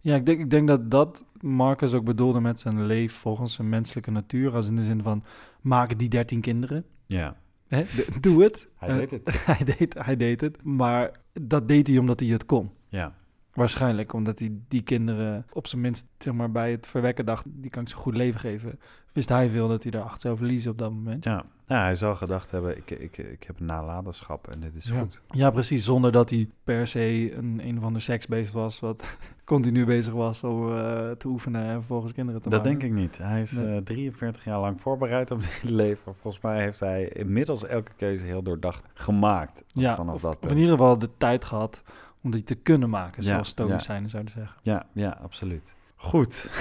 Ja, 0.02 0.16
ik 0.16 0.26
denk, 0.26 0.40
ik 0.40 0.50
denk 0.50 0.68
dat 0.68 0.92
dat 0.92 1.24
Marcus 1.42 1.94
ook 1.94 2.04
bedoelde 2.04 2.40
met 2.40 2.60
zijn 2.60 2.86
leef 2.86 3.14
volgens 3.14 3.54
zijn 3.54 3.70
menselijke 3.70 4.12
natuur. 4.12 4.54
Als 4.54 4.68
in 4.68 4.76
de 4.76 4.84
zin 4.84 5.02
van, 5.02 5.24
maak 5.62 6.00
die 6.00 6.10
dertien 6.10 6.42
kinderen. 6.42 6.86
Ja, 7.06 7.38
Hè? 7.68 7.84
Doe 8.20 8.44
het. 8.44 8.68
hij 8.76 8.98
deed 8.98 9.12
het. 9.12 9.46
hij, 9.58 9.66
deed, 9.78 9.94
hij 9.94 10.16
deed 10.16 10.42
het. 10.42 10.64
Maar 10.64 11.12
dat 11.42 11.68
deed 11.68 11.88
hij 11.88 11.98
omdat 11.98 12.20
hij 12.20 12.30
het 12.30 12.46
kon. 12.46 12.72
Ja, 12.88 13.16
Waarschijnlijk 13.58 14.13
omdat 14.13 14.39
hij 14.39 14.52
die 14.67 14.82
kinderen 14.82 15.46
op 15.54 15.67
zijn 15.67 15.82
minst 15.82 16.06
zeg 16.17 16.34
maar, 16.34 16.52
bij 16.52 16.72
het 16.72 16.88
verwekken 16.88 17.26
dacht... 17.26 17.46
die 17.48 17.70
kan 17.72 17.82
ik 17.84 17.89
zo'n 17.89 18.00
goed 18.02 18.17
leven 18.17 18.39
geven. 18.39 18.80
Wist 19.13 19.30
hij 19.30 19.50
veel 19.50 19.67
dat 19.67 19.84
hij 19.84 19.91
er 19.91 20.02
acht 20.02 20.22
zou 20.22 20.38
verliezen 20.38 20.72
op 20.72 20.78
dat 20.78 20.91
moment. 20.91 21.24
ja. 21.24 21.43
ja 21.65 21.82
hij 21.82 21.96
zal 21.96 22.15
gedacht 22.15 22.52
hebben, 22.52 22.78
ik, 22.78 22.91
ik, 22.91 23.17
ik 23.17 23.43
heb 23.43 23.60
nalatenschap 23.60 24.48
en 24.48 24.60
dit 24.60 24.76
is 24.76 24.86
Ja. 24.88 25.00
goed. 25.00 25.22
Ja, 25.30 25.50
precies. 25.52 25.86
Zonder 25.86 26.12
dat 26.12 26.30
hij 26.30 26.50
per 26.63 26.88
se 26.88 27.34
een, 27.36 27.60
een 27.63 27.78
of 27.78 27.84
ander 27.84 28.02
seksbeest 28.02 28.54
was... 28.54 28.80
wat 28.80 29.17
continu 29.46 29.86
bezig 29.86 30.13
was 30.13 30.43
om 30.43 30.72
eh, 30.78 31.12
te 31.12 31.28
oefenen 31.28 31.63
en 31.63 31.74
vervolgens 31.74 32.13
kinderen 32.13 32.41
te 32.41 32.50
Dat 32.50 32.63
maken. 32.63 32.80
denk 32.80 32.91
ik 32.93 33.00
niet. 33.00 33.17
Hij 33.17 33.41
is 33.41 33.52
Nee. 33.52 33.76
eh, 33.76 33.82
43 33.84 34.43
jaar 34.43 34.60
lang 34.60 34.82
voorbereid 34.82 35.32
op 35.32 35.41
dit 35.62 35.62
leven. 35.63 36.15
Volgens 36.22 36.43
mij 36.43 36.62
heeft 36.62 36.80
hij 36.80 37.08
inmiddels 37.08 37.65
elke 37.65 37.91
keuze 37.98 38.26
heel 38.26 38.41
doordacht 38.43 38.84
gemaakt. 38.93 39.63
Ja, 39.67 39.96
vanaf 39.96 40.15
of, 40.15 40.22
dat 40.22 40.34
of 40.34 40.39
punt. 40.39 40.52
in 40.52 40.58
ieder 40.58 40.72
geval 40.72 40.98
de 40.98 41.10
tijd 41.17 41.46
gehad 41.46 41.84
om 42.28 42.34
die 42.34 42.44
te 42.44 42.56
kunnen 42.56 42.90
maken, 42.90 43.24
zoals 43.24 43.50
stoïcijnen 43.50 44.10
zouden 44.10 44.32
zeggen. 44.32 44.58
Ja, 44.62 44.86
ja, 44.94 45.18
absoluut. 45.22 45.76
Goed. 45.96 46.52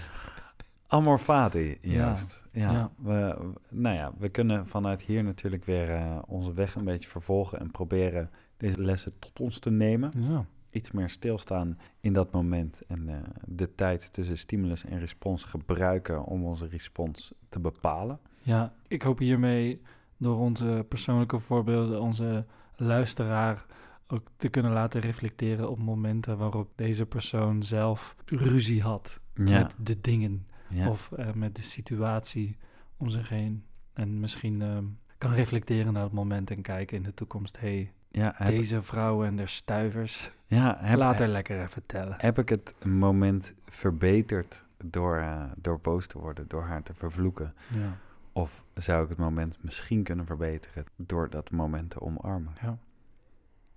Amor 0.86 1.18
fati, 1.18 1.78
juist. 1.80 2.44
Ja. 2.52 2.72
ja. 2.72 2.90
We, 2.96 3.52
nou 3.70 3.96
ja, 3.96 4.12
we 4.18 4.28
kunnen 4.28 4.66
vanuit 4.66 5.02
hier 5.02 5.24
natuurlijk 5.24 5.64
weer 5.64 5.90
eh, 5.90 6.18
onze 6.26 6.52
weg 6.52 6.74
een 6.74 6.84
beetje 6.84 7.08
vervolgen 7.08 7.60
en 7.60 7.70
proberen 7.70 8.30
deze 8.56 8.80
lessen 8.80 9.18
tot 9.18 9.40
ons 9.40 9.58
te 9.58 9.70
nemen. 9.70 10.10
Ja, 10.18 10.46
Iets 10.70 10.90
meer 10.90 11.08
stilstaan 11.08 11.78
in 12.00 12.12
dat 12.12 12.32
moment 12.32 12.82
en 12.86 13.08
eh, 13.08 13.16
de 13.46 13.74
tijd 13.74 14.12
tussen 14.12 14.38
stimulus 14.38 14.84
en 14.84 14.98
respons 14.98 15.44
gebruiken 15.44 16.24
om 16.24 16.44
onze 16.44 16.66
respons 16.66 17.32
te 17.48 17.60
bepalen. 17.60 18.18
ja, 18.42 18.72
ik 18.88 19.02
hoop 19.02 19.18
hiermee 19.18 19.82
door 20.16 20.38
onze 20.38 20.84
persoonlijke 20.88 21.38
voorbeelden 21.38 22.00
onze 22.00 22.46
luisteraar 22.76 23.66
ook 24.08 24.26
te 24.36 24.48
kunnen 24.48 24.72
laten 24.72 25.00
reflecteren 25.00 25.70
op 25.70 25.78
momenten 25.78 26.38
waarop 26.38 26.68
deze 26.76 27.06
persoon 27.06 27.62
zelf 27.62 28.16
ruzie 28.26 28.82
had 28.82 29.20
Ja, 29.34 29.58
met 29.60 29.76
de 29.78 30.00
dingen 30.00 30.46
ja. 30.70 30.88
of 30.88 31.12
eh, 31.12 31.32
met 31.32 31.56
de 31.56 31.62
situatie 31.62 32.56
om 32.96 33.08
zich 33.10 33.28
heen. 33.28 33.64
En 33.92 34.20
misschien 34.20 34.62
ehm, 34.62 34.84
kan 35.18 35.32
reflecteren 35.32 35.92
naar 35.92 36.02
het 36.02 36.12
moment 36.12 36.50
en 36.50 36.62
kijken 36.62 36.96
in 36.96 37.02
de 37.02 37.14
toekomst. 37.14 37.60
hey, 37.60 37.92
ja, 38.10 38.32
heb, 38.36 38.46
deze 38.48 38.82
vrouw 38.82 39.24
en 39.24 39.36
de 39.36 39.46
stuivers, 39.46 40.30
ja 40.46 40.76
heb, 40.80 40.98
laat 40.98 41.20
er 41.20 41.28
lekker 41.28 41.62
even 41.62 41.86
tellen. 41.86 42.14
heb 42.18 42.38
ik 42.38 42.48
het 42.48 42.74
moment 42.84 43.54
verbeterd 43.68 44.64
door, 44.84 45.16
eh, 45.16 45.42
door 45.56 45.78
boos 45.80 46.06
te 46.06 46.18
worden, 46.18 46.44
door 46.48 46.62
haar 46.62 46.82
te 46.82 46.94
vervloeken? 46.94 47.54
Ja, 47.74 47.96
Of 48.32 48.62
zou 48.74 49.02
ik 49.02 49.08
het 49.08 49.18
moment 49.18 49.58
misschien 49.60 50.02
kunnen 50.02 50.26
verbeteren 50.26 50.84
door 50.96 51.30
dat 51.30 51.50
moment 51.50 51.90
te 51.90 52.00
omarmen? 52.00 52.52
ja. 52.62 52.78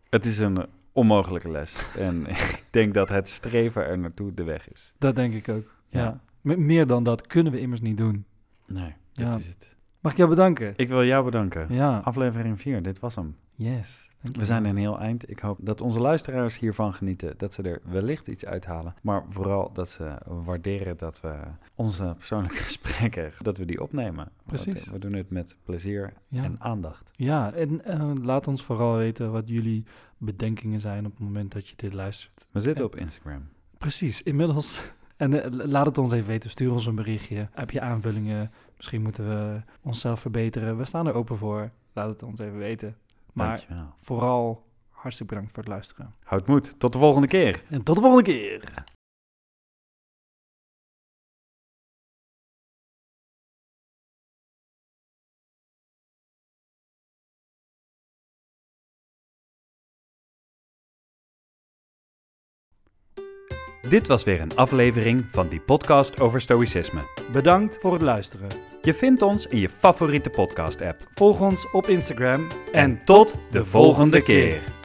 Het 0.10 0.26
is 0.26 0.40
een 0.40 0.66
onmogelijke 0.92 1.50
les. 1.50 1.96
en 1.98 2.26
ik 2.30 2.64
denk 2.70 2.94
dat 2.94 3.10
het 3.10 3.30
streven 3.30 3.86
er 3.86 4.00
naartoe 4.00 4.34
de 4.34 4.44
weg 4.44 4.70
is. 4.72 4.94
Dat 4.98 5.16
denk 5.16 5.34
ik 5.34 5.50
ook. 5.50 5.68
Ja. 5.90 6.00
Ja. 6.00 6.20
Me- 6.42 6.58
Meer 6.58 6.88
dan 6.88 7.04
dat 7.04 7.28
kunnen 7.28 7.54
we 7.54 7.60
immers 7.60 7.82
niet 7.82 7.98
doen. 7.98 8.26
Nee, 8.68 8.96
Ja. 9.12 9.30
dat 9.30 9.40
is 9.40 9.48
het. 9.48 9.78
Mag 10.02 10.12
ik 10.12 10.18
jou 10.18 10.30
bedanken? 10.30 10.74
Ik 10.76 10.90
wil 10.90 11.06
jou 11.06 11.26
bedanken. 11.26 11.68
Ja, 11.74 11.98
Aflevering 11.98 12.62
4, 12.62 12.82
dit 12.82 13.00
was 13.00 13.16
hem. 13.16 13.36
Yes. 13.68 14.08
We 14.22 14.46
zijn 14.46 14.66
een 14.66 14.78
heel 14.78 15.00
eind. 15.00 15.30
Ik 15.30 15.40
hoop 15.40 15.58
dat 15.62 15.82
onze 15.82 16.00
luisteraars 16.00 16.60
hiervan 16.60 16.94
genieten. 16.94 17.34
Dat 17.38 17.54
ze 17.54 17.62
er 17.62 17.82
wellicht 17.84 18.28
iets 18.28 18.46
uithalen. 18.46 18.96
Maar 19.02 19.24
vooral 19.30 19.74
dat 19.74 19.90
ze 19.90 20.16
waarderen 20.26 20.98
dat 20.98 21.22
we 21.22 21.36
onze 21.76 22.14
persoonlijke 22.18 22.58
gesprekken, 22.68 23.32
dat 23.42 23.58
we 23.58 23.66
die 23.66 23.82
opnemen. 23.82 24.16
Want, 24.16 24.32
Precies. 24.46 24.86
eh, 24.86 24.92
We 24.92 25.00
doen 25.00 25.14
het 25.14 25.30
met 25.30 25.56
plezier 25.64 26.14
Ja. 26.28 26.44
en 26.44 26.56
aandacht. 26.60 27.12
Ja, 27.16 27.54
en 27.54 27.84
eh, 27.86 28.12
laat 28.22 28.48
ons 28.48 28.64
vooral 28.64 28.96
weten 28.96 29.32
wat 29.32 29.50
jullie 29.50 29.84
bedenkingen 30.18 30.80
zijn 30.80 31.06
op 31.06 31.12
het 31.12 31.20
moment 31.22 31.52
dat 31.52 31.68
je 31.68 31.74
dit 31.76 31.94
luistert. 31.94 32.46
We 32.52 32.60
zitten 32.60 32.86
op 32.86 32.96
Instagram. 32.96 33.48
Precies, 33.78 34.24
inmiddels. 34.24 34.82
En 35.20 35.44
eh, 35.44 35.66
laat 35.68 35.86
het 35.86 35.98
ons 35.98 36.12
even 36.12 36.28
weten. 36.28 36.50
Stuur 36.50 36.72
ons 36.72 36.86
een 36.86 36.96
berichtje. 36.96 37.48
Heb 37.52 37.72
je 37.72 37.82
aanvullingen? 37.82 38.52
Misschien 38.78 39.02
moeten 39.02 39.28
we 39.30 39.62
onszelf 39.82 40.20
verbeteren. 40.20 40.78
We 40.78 40.86
staan 40.86 41.08
er 41.08 41.14
open 41.14 41.38
voor. 41.38 41.72
Laat 41.94 42.10
het 42.10 42.24
ons 42.24 42.40
even 42.40 42.58
weten. 42.58 42.96
Maar 43.34 43.48
Dankjewel. 43.48 43.94
vooral 44.02 44.68
hartstikke 44.90 45.34
bedankt 45.34 45.54
voor 45.54 45.64
het 45.64 45.72
luisteren. 45.72 46.16
Houd 46.24 46.48
moed. 46.48 46.80
Tot 46.80 46.94
de 46.94 47.00
volgende 47.00 47.28
keer. 47.28 47.64
En 47.70 47.84
tot 47.84 47.96
de 47.96 48.02
volgende 48.02 48.24
keer. 48.32 48.84
Dit 63.90 64.08
was 64.08 64.24
weer 64.24 64.42
een 64.42 64.56
aflevering 64.56 65.26
van 65.32 65.48
die 65.48 65.62
podcast 65.62 66.20
over 66.20 66.42
stoïcisme. 66.42 67.02
Bedankt 67.32 67.78
voor 67.78 67.94
het 67.94 68.02
luisteren. 68.02 68.69
Je 68.82 68.94
vindt 68.94 69.22
ons 69.22 69.46
in 69.46 69.60
je 69.60 69.70
favoriete 69.70 70.30
podcast-app. 70.30 71.08
Volg 71.14 71.42
ons 71.42 71.72
op 71.72 71.88
Instagram 71.88 72.48
En 72.72 73.00
tot 73.04 73.38
de 73.52 73.66
volgende 73.66 74.22
keer. 74.22 74.79